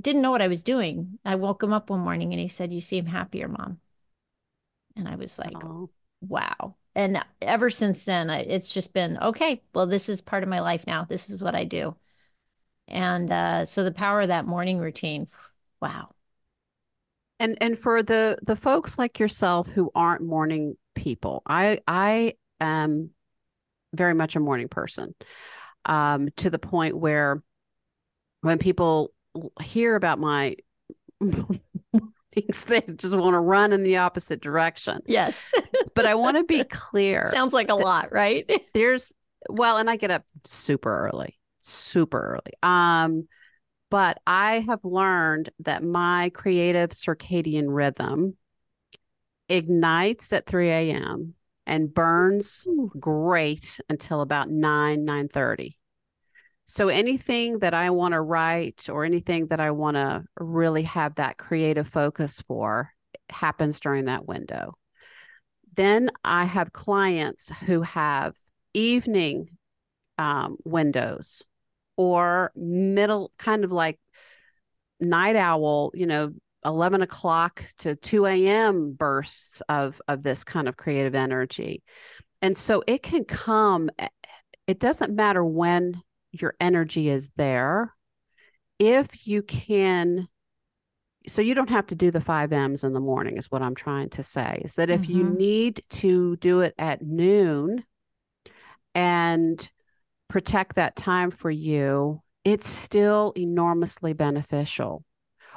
didn't 0.00 0.22
know 0.22 0.30
what 0.30 0.42
I 0.42 0.48
was 0.48 0.62
doing. 0.62 1.18
I 1.24 1.36
woke 1.36 1.62
him 1.62 1.72
up 1.72 1.90
one 1.90 2.00
morning 2.00 2.32
and 2.32 2.40
he 2.40 2.48
said, 2.48 2.72
You 2.72 2.80
seem 2.80 3.06
happier, 3.06 3.48
mom. 3.48 3.80
And 4.96 5.08
I 5.08 5.16
was 5.16 5.38
like, 5.38 5.56
oh. 5.62 5.90
Wow 6.20 6.76
and 6.94 7.24
ever 7.42 7.70
since 7.70 8.04
then 8.04 8.30
it's 8.30 8.72
just 8.72 8.94
been 8.94 9.18
okay 9.18 9.62
well 9.74 9.86
this 9.86 10.08
is 10.08 10.20
part 10.20 10.42
of 10.42 10.48
my 10.48 10.60
life 10.60 10.86
now 10.86 11.04
this 11.04 11.30
is 11.30 11.42
what 11.42 11.54
i 11.54 11.64
do 11.64 11.94
and 12.86 13.30
uh, 13.30 13.64
so 13.64 13.82
the 13.82 13.92
power 13.92 14.20
of 14.20 14.28
that 14.28 14.46
morning 14.46 14.78
routine 14.78 15.26
wow 15.80 16.10
and 17.40 17.58
and 17.60 17.78
for 17.78 18.02
the 18.02 18.38
the 18.42 18.56
folks 18.56 18.98
like 18.98 19.18
yourself 19.18 19.68
who 19.68 19.90
aren't 19.94 20.22
morning 20.22 20.76
people 20.94 21.42
i 21.46 21.80
i 21.86 22.34
am 22.60 23.10
very 23.92 24.14
much 24.14 24.36
a 24.36 24.40
morning 24.40 24.68
person 24.68 25.14
um 25.86 26.28
to 26.36 26.50
the 26.50 26.58
point 26.58 26.96
where 26.96 27.42
when 28.42 28.58
people 28.58 29.12
hear 29.62 29.96
about 29.96 30.18
my 30.18 30.56
things, 32.34 32.64
they 32.66 32.80
just 32.96 33.16
want 33.16 33.34
to 33.34 33.40
run 33.40 33.72
in 33.72 33.82
the 33.82 33.98
opposite 33.98 34.40
direction. 34.40 35.00
Yes. 35.06 35.52
but 35.94 36.06
I 36.06 36.14
want 36.14 36.36
to 36.36 36.44
be 36.44 36.64
clear. 36.64 37.26
Sounds 37.30 37.52
like 37.52 37.70
a 37.70 37.74
lot, 37.74 38.12
right? 38.12 38.50
there's 38.74 39.12
well, 39.48 39.76
and 39.76 39.90
I 39.90 39.96
get 39.96 40.10
up 40.10 40.24
super 40.44 41.06
early, 41.06 41.38
super 41.60 42.18
early. 42.18 42.52
Um, 42.62 43.28
but 43.90 44.18
I 44.26 44.60
have 44.60 44.80
learned 44.84 45.50
that 45.60 45.84
my 45.84 46.30
creative 46.30 46.90
circadian 46.90 47.66
rhythm 47.68 48.36
ignites 49.48 50.32
at 50.32 50.46
3 50.46 50.70
a.m. 50.70 51.34
and 51.66 51.92
burns 51.92 52.66
Ooh. 52.66 52.90
great 52.98 53.78
until 53.88 54.20
about 54.20 54.50
9, 54.50 55.04
9 55.04 55.28
30. 55.28 55.78
So 56.66 56.88
anything 56.88 57.58
that 57.58 57.74
I 57.74 57.90
want 57.90 58.12
to 58.12 58.20
write 58.20 58.88
or 58.88 59.04
anything 59.04 59.48
that 59.48 59.60
I 59.60 59.70
want 59.70 59.96
to 59.96 60.24
really 60.38 60.84
have 60.84 61.16
that 61.16 61.36
creative 61.36 61.88
focus 61.88 62.42
for 62.46 62.90
happens 63.28 63.80
during 63.80 64.06
that 64.06 64.26
window. 64.26 64.74
Then 65.74 66.10
I 66.24 66.44
have 66.44 66.72
clients 66.72 67.50
who 67.66 67.82
have 67.82 68.34
evening 68.72 69.50
um, 70.18 70.56
windows 70.64 71.42
or 71.96 72.52
middle, 72.56 73.32
kind 73.38 73.64
of 73.64 73.72
like 73.72 73.98
night 75.00 75.36
owl, 75.36 75.90
you 75.94 76.06
know, 76.06 76.32
11 76.64 77.02
o'clock 77.02 77.62
to 77.78 77.94
2 77.94 78.26
a.m. 78.26 78.92
bursts 78.92 79.62
of, 79.68 80.00
of 80.08 80.22
this 80.22 80.44
kind 80.44 80.68
of 80.68 80.76
creative 80.76 81.14
energy. 81.14 81.82
And 82.40 82.56
so 82.56 82.82
it 82.86 83.02
can 83.02 83.24
come, 83.24 83.90
eh, 83.98 84.08
it 84.66 84.78
doesn't 84.78 85.14
matter 85.14 85.44
when 85.44 86.00
your 86.40 86.54
energy 86.60 87.08
is 87.08 87.30
there. 87.36 87.94
If 88.78 89.26
you 89.26 89.42
can, 89.42 90.28
so 91.26 91.42
you 91.42 91.54
don't 91.54 91.70
have 91.70 91.86
to 91.88 91.94
do 91.94 92.10
the 92.10 92.20
five 92.20 92.52
M's 92.52 92.84
in 92.84 92.92
the 92.92 93.00
morning, 93.00 93.36
is 93.36 93.50
what 93.50 93.62
I'm 93.62 93.74
trying 93.74 94.10
to 94.10 94.22
say. 94.22 94.62
Is 94.64 94.74
that 94.74 94.90
if 94.90 95.02
mm-hmm. 95.02 95.18
you 95.18 95.24
need 95.30 95.80
to 95.90 96.36
do 96.36 96.60
it 96.60 96.74
at 96.78 97.02
noon 97.02 97.84
and 98.94 99.70
protect 100.28 100.76
that 100.76 100.96
time 100.96 101.30
for 101.30 101.50
you, 101.50 102.20
it's 102.44 102.68
still 102.68 103.32
enormously 103.36 104.12
beneficial. 104.12 105.04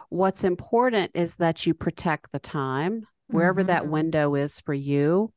What's 0.09 0.43
important 0.43 1.11
is 1.15 1.35
that 1.37 1.65
you 1.65 1.73
protect 1.73 2.31
the 2.31 2.39
time 2.39 3.05
wherever 3.27 3.61
mm-hmm. 3.61 3.67
that 3.67 3.89
window 3.89 4.35
is 4.35 4.59
for 4.61 4.73
you 4.73 5.33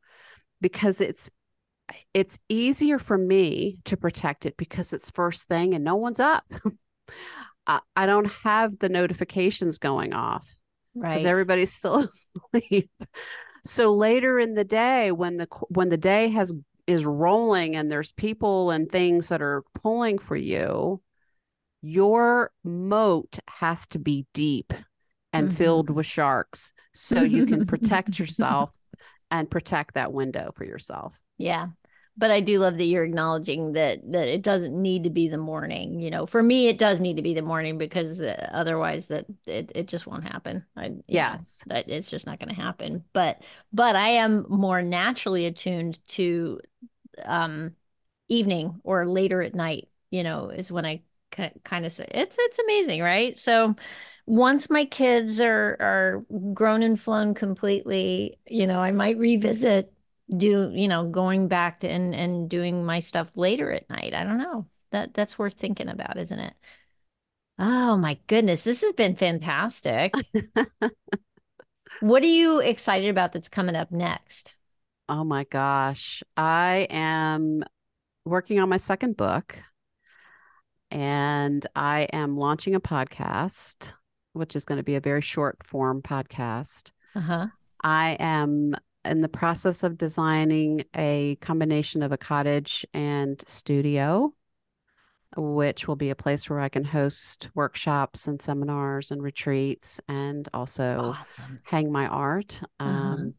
because 0.61 1.01
it's 1.01 1.31
it's 2.15 2.39
easier 2.49 2.99
for 2.99 3.17
me 3.17 3.79
to 3.85 3.97
protect 3.97 4.47
it 4.47 4.57
because 4.57 4.93
it's 4.93 5.11
first 5.11 5.49
thing 5.49 5.75
and 5.75 5.85
no 5.85 5.97
one's 5.97 6.21
up. 6.21 6.45
I, 7.67 7.81
I 7.97 8.07
don't 8.07 8.31
have 8.45 8.79
the 8.79 8.89
notifications 8.89 9.79
going 9.79 10.13
off 10.13 10.49
right 10.95 11.11
because 11.11 11.27
everybody's 11.27 11.73
still 11.73 12.09
asleep. 12.55 12.91
So 13.65 13.95
later 13.95 14.39
in 14.39 14.55
the 14.55 14.65
day, 14.65 15.13
when 15.13 15.37
the 15.37 15.49
when 15.69 15.89
the 15.89 15.99
day 15.99 16.29
has 16.29 16.53
is 16.87 17.05
rolling 17.05 17.77
and 17.77 17.91
there's 17.91 18.13
people 18.13 18.71
and 18.71 18.91
things 18.91 19.29
that 19.29 19.43
are 19.43 19.63
pulling 19.75 20.19
for 20.19 20.37
you, 20.37 21.01
your 21.83 22.51
moat 22.65 23.39
has 23.49 23.87
to 23.89 23.99
be 23.99 24.27
deep 24.35 24.73
and 25.33 25.49
mm-hmm. 25.49 25.57
filled 25.57 25.91
with 25.91 26.07
sharks 26.07 26.73
so 26.95 27.21
you 27.23 27.47
can 27.47 27.67
protect 27.67 28.19
yourself 28.19 28.73
and 29.31 29.51
protect 29.51 29.95
that 29.95 30.13
window 30.13 30.53
for 30.57 30.65
yourself. 30.65 31.15
Yeah 31.39 31.69
but 32.21 32.31
I 32.31 32.41
do 32.41 32.59
love 32.59 32.77
that 32.77 32.85
you're 32.85 33.03
acknowledging 33.03 33.73
that 33.73 34.01
that 34.13 34.29
it 34.29 34.43
doesn't 34.43 34.75
need 34.75 35.05
to 35.05 35.11
be 35.11 35.29
the 35.29 35.39
morning. 35.39 36.01
You 36.01 36.11
know, 36.11 36.27
for 36.27 36.43
me, 36.43 36.69
it 36.69 36.77
does 36.77 37.01
need 37.01 37.17
to 37.17 37.23
be 37.23 37.33
the 37.33 37.41
morning 37.41 37.79
because 37.79 38.21
uh, 38.21 38.51
otherwise, 38.53 39.07
that 39.07 39.25
it, 39.47 39.73
it 39.75 39.89
just 39.89 40.07
won't 40.07 40.25
happen. 40.25 40.67
I, 40.77 40.93
yes, 41.09 41.65
know, 41.67 41.75
that 41.75 41.89
it's 41.89 42.11
just 42.11 42.27
not 42.27 42.39
going 42.39 42.55
to 42.55 42.61
happen. 42.61 43.05
But 43.15 43.43
but 43.73 43.97
I 43.97 44.11
am 44.11 44.45
more 44.51 44.83
naturally 44.83 45.47
attuned 45.47 46.07
to 46.09 46.61
um 47.25 47.75
evening 48.29 48.81
or 48.85 49.07
later 49.07 49.41
at 49.41 49.55
night. 49.55 49.89
You 50.11 50.23
know, 50.23 50.51
is 50.51 50.71
when 50.71 50.85
I 50.85 51.01
kind 51.31 51.87
of 51.87 51.93
say 51.93 52.07
it's 52.11 52.37
it's 52.39 52.59
amazing, 52.59 53.01
right? 53.01 53.39
So 53.39 53.77
once 54.27 54.69
my 54.69 54.85
kids 54.85 55.41
are 55.41 55.79
are 55.81 56.25
grown 56.53 56.83
and 56.83 57.01
flown 57.01 57.33
completely, 57.33 58.39
you 58.47 58.67
know, 58.67 58.79
I 58.79 58.91
might 58.91 59.17
revisit 59.17 59.91
do 60.37 60.71
you 60.75 60.89
know 60.89 61.09
going 61.09 61.49
back 61.49 61.81
to 61.81 61.89
and 61.89 62.15
and 62.15 62.49
doing 62.49 62.85
my 62.85 63.01
stuff 63.01 63.37
later 63.37 63.71
at 63.71 63.89
night. 63.91 64.15
I 64.15 64.25
don't 64.25 64.39
know. 64.39 64.67
That 64.93 65.15
that's 65.15 65.39
worth 65.39 65.55
thinking 65.55 65.89
about 65.89 66.19
isn't 66.19 66.39
it? 66.39 66.55
Oh 67.59 67.97
my 67.97 68.19
goodness. 68.27 68.63
This 68.63 68.81
has 68.81 68.93
been 68.93 69.17
fantastic. 69.17 70.15
What 72.01 72.23
are 72.23 72.27
you 72.27 72.61
excited 72.61 73.11
about 73.11 73.33
that's 73.33 73.49
coming 73.49 73.77
up 73.77 73.91
next? 73.91 74.57
Oh 75.09 75.25
my 75.25 75.45
gosh. 75.45 76.23
I 76.37 76.87
am 76.89 77.63
working 78.25 78.59
on 78.59 78.69
my 78.69 78.77
second 78.77 79.17
book 79.17 79.59
and 80.93 81.67
i 81.75 82.03
am 82.13 82.37
launching 82.37 82.75
a 82.75 82.81
podcast 82.81 83.93
which 84.33 84.57
is 84.57 84.65
going 84.65 84.77
to 84.77 84.85
be 84.85 84.97
a 84.97 85.01
very 85.01 85.21
short 85.21 85.59
form 85.65 86.03
podcast. 86.03 86.93
Uh-huh. 87.15 87.49
I 87.83 88.17
am 88.21 88.75
in 89.05 89.21
the 89.21 89.29
process 89.29 89.83
of 89.83 89.99
designing 89.99 90.85
a 90.95 91.37
combination 91.41 92.03
of 92.03 92.13
a 92.13 92.19
cottage 92.19 92.87
and 92.93 93.43
studio, 93.47 94.33
which 95.37 95.89
will 95.89 95.97
be 95.97 96.11
a 96.11 96.15
place 96.15 96.51
where 96.51 96.61
I 96.61 96.69
can 96.69 96.85
host 96.85 97.49
workshops 97.55 98.27
and 98.27 98.41
seminars 98.41 99.11
and 99.11 99.23
retreats 99.23 100.01
and 100.09 100.49
also 100.53 101.15
awesome. 101.19 101.61
hang 101.65 101.91
my 101.91 102.07
art. 102.07 102.61
Uh-huh. 102.79 102.91
Um, 102.91 103.35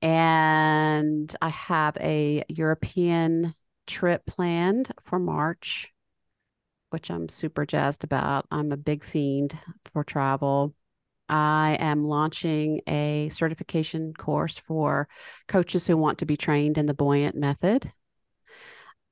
and 0.00 1.34
I 1.42 1.48
have 1.48 1.96
a 1.96 2.44
European 2.48 3.54
trip 3.86 4.26
planned 4.26 4.92
for 5.02 5.18
March 5.18 5.92
which 6.90 7.10
I'm 7.10 7.28
super 7.28 7.66
jazzed 7.66 8.04
about. 8.04 8.46
I'm 8.50 8.72
a 8.72 8.76
big 8.76 9.04
fiend 9.04 9.56
for 9.92 10.04
travel. 10.04 10.74
I 11.28 11.76
am 11.80 12.04
launching 12.04 12.80
a 12.86 13.28
certification 13.30 14.14
course 14.14 14.58
for 14.58 15.08
coaches 15.46 15.86
who 15.86 15.96
want 15.96 16.18
to 16.18 16.26
be 16.26 16.36
trained 16.36 16.78
in 16.78 16.86
the 16.86 16.94
buoyant 16.94 17.36
method. 17.36 17.92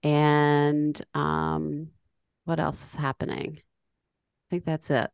And 0.03 1.01
um, 1.15 1.89
what 2.45 2.61
else 2.61 2.85
is 2.85 2.95
happening? 2.95 3.59
I 3.59 4.47
think 4.51 4.65
that's 4.65 4.91
it. 4.91 5.11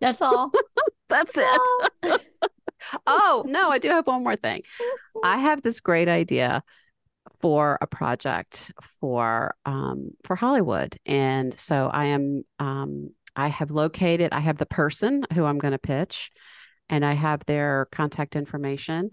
That's 0.00 0.22
all. 0.22 0.50
that's 1.08 1.36
it. 1.36 1.60
oh, 3.06 3.44
no, 3.46 3.70
I 3.70 3.78
do 3.78 3.88
have 3.88 4.06
one 4.06 4.24
more 4.24 4.36
thing. 4.36 4.62
I 5.24 5.38
have 5.38 5.62
this 5.62 5.80
great 5.80 6.08
idea 6.08 6.62
for 7.40 7.78
a 7.80 7.86
project 7.86 8.72
for 9.00 9.54
um, 9.64 10.10
for 10.24 10.36
Hollywood, 10.36 10.98
and 11.06 11.58
so 11.58 11.90
I 11.92 12.06
am 12.06 12.44
um, 12.58 13.10
I 13.36 13.48
have 13.48 13.70
located 13.70 14.32
I 14.32 14.40
have 14.40 14.58
the 14.58 14.66
person 14.66 15.24
who 15.32 15.44
I'm 15.44 15.58
going 15.58 15.72
to 15.72 15.78
pitch, 15.78 16.30
and 16.88 17.04
I 17.04 17.12
have 17.12 17.44
their 17.46 17.88
contact 17.92 18.36
information, 18.36 19.10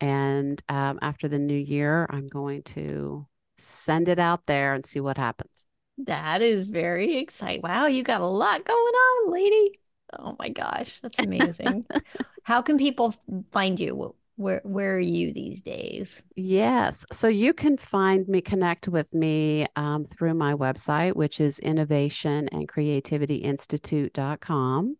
and 0.00 0.62
um, 0.68 0.98
after 1.02 1.28
the 1.28 1.38
new 1.38 1.58
year, 1.58 2.06
I'm 2.10 2.26
going 2.26 2.62
to 2.64 3.26
send 3.58 4.08
it 4.08 4.18
out 4.18 4.46
there 4.46 4.74
and 4.74 4.84
see 4.86 5.00
what 5.00 5.18
happens. 5.18 5.66
That 5.98 6.40
is 6.40 6.66
very 6.66 7.18
exciting. 7.18 7.62
Wow, 7.62 7.86
you 7.86 8.02
got 8.02 8.22
a 8.22 8.26
lot 8.26 8.64
going 8.64 8.94
on, 8.94 9.32
lady. 9.32 9.80
Oh 10.18 10.34
my 10.38 10.48
gosh, 10.48 10.98
that's 11.02 11.20
amazing. 11.20 11.84
How 12.42 12.62
can 12.62 12.78
people 12.78 13.14
find 13.52 13.78
you? 13.78 14.14
Where 14.40 14.62
where 14.64 14.96
are 14.96 14.98
you 14.98 15.34
these 15.34 15.60
days? 15.60 16.22
Yes. 16.34 17.04
So 17.12 17.28
you 17.28 17.52
can 17.52 17.76
find 17.76 18.26
me, 18.26 18.40
connect 18.40 18.88
with 18.88 19.12
me 19.12 19.66
um, 19.76 20.06
through 20.06 20.32
my 20.32 20.54
website, 20.54 21.14
which 21.14 21.40
is 21.40 21.58
innovation 21.58 22.48
and 22.50 22.66
creativity 22.66 23.36
institute.com. 23.36 24.96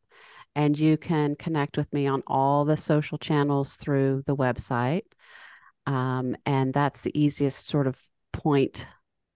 And 0.55 0.78
you 0.78 0.99
can 0.99 1.36
connect 1.36 1.78
with 1.78 1.91
me 1.91 2.07
on 2.07 2.22
all 2.26 2.66
the 2.66 2.76
social 2.76 3.16
channels 3.16 3.76
through 3.76 4.24
the 4.26 4.36
website. 4.36 5.05
Um, 5.86 6.36
and 6.45 6.74
that's 6.74 7.01
the 7.01 7.18
easiest 7.18 7.66
sort 7.66 7.86
of 7.86 7.99
point 8.34 8.86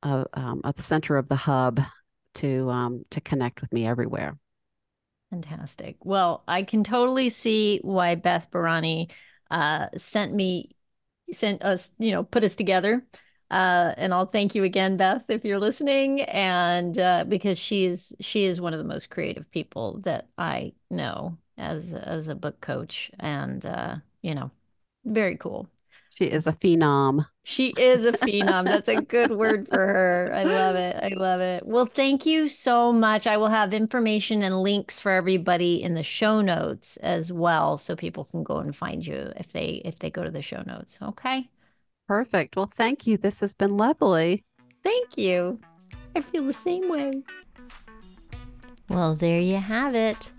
uh, 0.02 0.24
um, 0.34 0.60
at 0.66 0.76
the 0.76 0.82
center 0.82 1.16
of 1.16 1.28
the 1.30 1.36
hub 1.36 1.80
to 2.34 2.68
um, 2.68 3.06
to 3.08 3.22
connect 3.22 3.62
with 3.62 3.72
me 3.72 3.86
everywhere. 3.86 4.36
Fantastic. 5.30 5.96
Well, 6.04 6.44
I 6.46 6.62
can 6.62 6.84
totally 6.84 7.30
see 7.30 7.80
why 7.82 8.16
Beth 8.16 8.50
Barany 8.50 9.10
uh, 9.50 9.88
sent 9.96 10.32
me, 10.34 10.70
sent 11.32 11.62
us, 11.62 11.90
you 11.98 12.12
know, 12.12 12.24
put 12.24 12.44
us 12.44 12.54
together. 12.54 13.04
Uh, 13.50 13.94
and 13.96 14.12
I'll 14.14 14.26
thank 14.26 14.54
you 14.54 14.64
again, 14.64 14.96
Beth, 14.96 15.28
if 15.28 15.44
you're 15.44 15.58
listening, 15.58 16.22
and 16.22 16.98
uh, 16.98 17.24
because 17.28 17.58
she 17.58 17.84
is 17.86 18.14
she 18.20 18.44
is 18.44 18.60
one 18.60 18.72
of 18.74 18.78
the 18.78 18.84
most 18.84 19.10
creative 19.10 19.48
people 19.50 20.00
that 20.00 20.28
I 20.38 20.72
know 20.90 21.38
as 21.58 21.92
as 21.92 22.28
a 22.28 22.34
book 22.34 22.60
coach, 22.60 23.10
and 23.20 23.64
uh, 23.64 23.96
you 24.22 24.34
know, 24.34 24.50
very 25.04 25.36
cool. 25.36 25.68
She 26.14 26.26
is 26.26 26.46
a 26.46 26.52
phenom. 26.52 27.26
She 27.42 27.74
is 27.76 28.04
a 28.04 28.12
phenom. 28.12 28.64
That's 28.66 28.88
a 28.88 29.02
good 29.02 29.32
word 29.32 29.66
for 29.68 29.78
her. 29.78 30.32
I 30.32 30.44
love 30.44 30.76
it. 30.76 30.96
I 31.02 31.08
love 31.08 31.40
it. 31.40 31.66
Well, 31.66 31.86
thank 31.86 32.24
you 32.24 32.48
so 32.48 32.92
much. 32.92 33.26
I 33.26 33.36
will 33.36 33.48
have 33.48 33.74
information 33.74 34.42
and 34.44 34.62
links 34.62 35.00
for 35.00 35.10
everybody 35.10 35.82
in 35.82 35.94
the 35.94 36.04
show 36.04 36.40
notes 36.40 36.96
as 36.98 37.32
well 37.32 37.76
so 37.78 37.96
people 37.96 38.26
can 38.26 38.44
go 38.44 38.58
and 38.58 38.76
find 38.76 39.04
you 39.04 39.32
if 39.36 39.50
they 39.50 39.82
if 39.84 39.98
they 39.98 40.10
go 40.10 40.22
to 40.22 40.30
the 40.30 40.40
show 40.40 40.62
notes. 40.64 41.00
Okay? 41.02 41.48
Perfect. 42.06 42.54
Well, 42.54 42.70
thank 42.72 43.08
you. 43.08 43.16
This 43.16 43.40
has 43.40 43.54
been 43.54 43.76
lovely. 43.76 44.44
Thank 44.84 45.18
you. 45.18 45.58
I 46.14 46.20
feel 46.20 46.44
the 46.44 46.52
same 46.52 46.88
way. 46.88 47.24
Well, 48.88 49.16
there 49.16 49.40
you 49.40 49.56
have 49.56 49.96
it. 49.96 50.30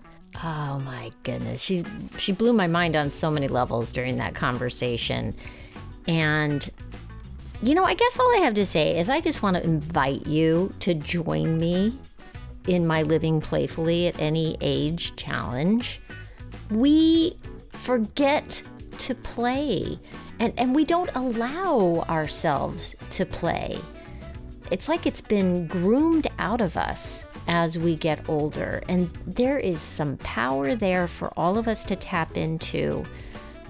Oh 0.42 0.80
my 0.84 1.10
goodness. 1.22 1.60
She's 1.60 1.84
she 2.18 2.32
blew 2.32 2.52
my 2.52 2.66
mind 2.66 2.96
on 2.96 3.10
so 3.10 3.30
many 3.30 3.48
levels 3.48 3.92
during 3.92 4.16
that 4.18 4.34
conversation. 4.34 5.34
And, 6.08 6.68
you 7.62 7.74
know, 7.74 7.84
I 7.84 7.94
guess 7.94 8.18
all 8.18 8.34
I 8.36 8.40
have 8.40 8.54
to 8.54 8.66
say 8.66 8.98
is 8.98 9.08
I 9.08 9.20
just 9.20 9.42
want 9.42 9.56
to 9.56 9.64
invite 9.64 10.26
you 10.26 10.72
to 10.80 10.94
join 10.94 11.58
me 11.58 11.98
in 12.66 12.86
my 12.86 13.02
Living 13.02 13.40
Playfully 13.40 14.08
at 14.08 14.20
Any 14.20 14.56
Age 14.60 15.14
challenge. 15.16 16.00
We 16.70 17.36
forget 17.72 18.62
to 18.98 19.14
play 19.14 19.98
and, 20.38 20.52
and 20.58 20.74
we 20.74 20.84
don't 20.84 21.10
allow 21.14 22.04
ourselves 22.08 22.94
to 23.10 23.24
play. 23.24 23.78
It's 24.70 24.88
like 24.88 25.06
it's 25.06 25.20
been 25.20 25.66
groomed 25.66 26.26
out 26.38 26.60
of 26.60 26.76
us 26.76 27.24
as 27.46 27.78
we 27.78 27.96
get 27.96 28.28
older. 28.28 28.82
And 28.88 29.08
there 29.26 29.58
is 29.58 29.80
some 29.80 30.16
power 30.18 30.74
there 30.74 31.06
for 31.06 31.32
all 31.36 31.56
of 31.56 31.68
us 31.68 31.84
to 31.86 31.96
tap 31.96 32.36
into 32.36 33.04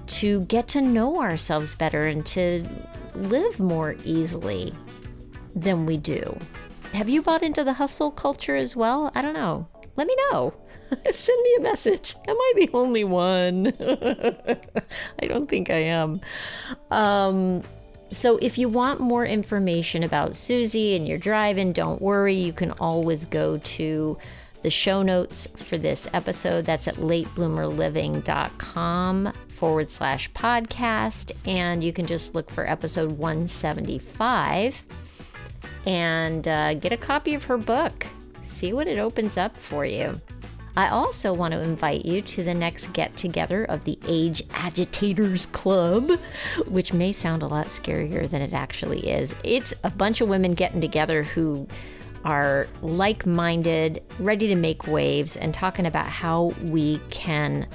to 0.09 0.40
get 0.42 0.68
to 0.68 0.80
know 0.80 1.20
ourselves 1.20 1.74
better 1.74 2.02
and 2.02 2.24
to 2.26 2.66
live 3.14 3.59
more 3.61 3.96
easily 4.04 4.72
than 5.54 5.86
we 5.86 5.96
do. 5.96 6.38
Have 6.92 7.09
you 7.09 7.22
bought 7.22 7.42
into 7.42 7.64
the 7.64 7.74
hustle 7.74 8.11
culture 8.11 8.57
as 8.57 8.76
well? 8.76 9.11
I 9.14 9.22
don't 9.22 9.34
know. 9.34 9.66
Let 9.96 10.07
me 10.07 10.16
know. 10.30 10.54
Send 11.11 11.42
me 11.42 11.57
a 11.59 11.62
message. 11.62 12.14
Am 12.28 12.36
I 12.36 12.52
the 12.57 12.70
only 12.72 13.04
one? 13.04 13.68
I 15.20 15.26
don't 15.26 15.48
think 15.48 15.70
I 15.70 15.78
am. 15.78 16.20
Um, 16.90 17.62
so, 18.11 18.36
if 18.36 18.57
you 18.57 18.68
want 18.68 19.00
more 19.00 19.26
information 19.26 20.04
about 20.04 20.36
Susie 20.36 20.94
and 20.94 21.09
you're 21.09 21.18
driving, 21.18 21.72
don't 21.72 22.00
worry. 22.00 22.34
You 22.34 22.52
can 22.52 22.70
always 22.72 23.24
go 23.24 23.59
to 23.59 24.18
the 24.62 24.70
show 24.70 25.02
notes 25.02 25.46
for 25.57 25.78
this 25.78 26.09
episode. 26.12 26.64
That's 26.64 26.88
at 26.88 26.96
latebloomerliving.com 26.96 29.32
forward 29.48 29.90
slash 29.90 30.30
podcast. 30.32 31.32
And 31.46 31.82
you 31.82 31.92
can 31.92 32.07
just 32.07 32.34
look 32.34 32.50
for 32.50 32.68
episode 32.68 33.12
175 33.12 34.84
and 35.86 36.46
uh, 36.46 36.74
get 36.74 36.92
a 36.92 36.96
copy 36.96 37.34
of 37.34 37.44
her 37.44 37.59
book. 37.59 38.07
See 38.42 38.72
what 38.72 38.86
it 38.86 38.98
opens 38.98 39.36
up 39.36 39.57
for 39.57 39.84
you. 39.84 40.20
I 40.78 40.90
also 40.90 41.32
want 41.32 41.52
to 41.52 41.61
invite 41.61 42.04
you 42.04 42.20
to 42.20 42.44
the 42.44 42.52
next 42.52 42.92
get 42.92 43.16
together 43.16 43.64
of 43.64 43.84
the 43.84 43.98
Age 44.07 44.42
Agitators 44.50 45.46
Club, 45.46 46.11
which 46.66 46.92
may 46.92 47.12
sound 47.12 47.42
a 47.42 47.46
lot 47.46 47.68
scarier 47.68 48.28
than 48.28 48.42
it 48.42 48.52
actually 48.52 49.09
is. 49.09 49.34
It's 49.42 49.72
a 49.84 49.90
bunch 49.90 50.20
of 50.20 50.28
women 50.28 50.52
getting 50.52 50.82
together 50.82 51.22
who 51.22 51.66
are 52.27 52.66
like 52.83 53.24
minded, 53.24 54.03
ready 54.18 54.49
to 54.49 54.57
make 54.57 54.89
waves, 54.89 55.37
and 55.37 55.55
talking 55.55 55.87
about 55.87 56.07
how 56.07 56.53
we 56.64 57.01
can 57.09 57.66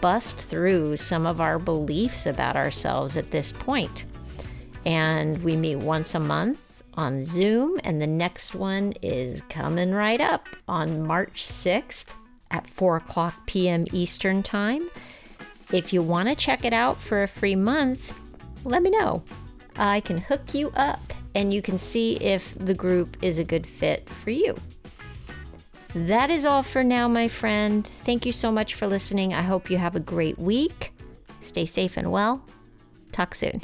bust 0.00 0.38
through 0.38 0.96
some 0.96 1.26
of 1.26 1.40
our 1.40 1.58
beliefs 1.58 2.24
about 2.24 2.56
ourselves 2.56 3.16
at 3.16 3.30
this 3.32 3.52
point. 3.52 4.06
And 4.84 5.42
we 5.42 5.56
meet 5.56 5.76
once 5.76 6.14
a 6.14 6.20
month 6.20 6.60
on 6.94 7.24
Zoom, 7.24 7.80
and 7.82 8.00
the 8.00 8.06
next 8.06 8.54
one 8.54 8.94
is 9.02 9.42
coming 9.42 9.92
right 9.92 10.20
up 10.20 10.46
on 10.68 11.04
March 11.06 11.44
6th 11.44 12.06
at 12.52 12.66
4 12.68 12.98
o'clock 12.98 13.44
p.m. 13.46 13.86
Eastern 13.92 14.42
Time. 14.42 14.88
If 15.72 15.92
you 15.92 16.00
want 16.00 16.28
to 16.28 16.36
check 16.36 16.64
it 16.64 16.72
out 16.72 17.00
for 17.00 17.24
a 17.24 17.28
free 17.28 17.56
month, 17.56 18.16
let 18.64 18.82
me 18.82 18.90
know. 18.90 19.24
I 19.74 20.00
can 20.00 20.18
hook 20.18 20.54
you 20.54 20.70
up 20.76 21.12
and 21.36 21.52
you 21.52 21.60
can 21.60 21.76
see 21.76 22.14
if 22.14 22.54
the 22.58 22.72
group 22.72 23.18
is 23.22 23.38
a 23.38 23.44
good 23.44 23.66
fit 23.66 24.08
for 24.08 24.30
you. 24.30 24.56
That 25.94 26.30
is 26.30 26.46
all 26.46 26.62
for 26.62 26.82
now, 26.82 27.08
my 27.08 27.28
friend. 27.28 27.86
Thank 27.86 28.24
you 28.24 28.32
so 28.32 28.50
much 28.50 28.74
for 28.74 28.86
listening. 28.86 29.34
I 29.34 29.42
hope 29.42 29.70
you 29.70 29.76
have 29.76 29.94
a 29.94 30.00
great 30.00 30.38
week. 30.38 30.92
Stay 31.42 31.66
safe 31.66 31.98
and 31.98 32.10
well. 32.10 32.42
Talk 33.12 33.34
soon. 33.34 33.62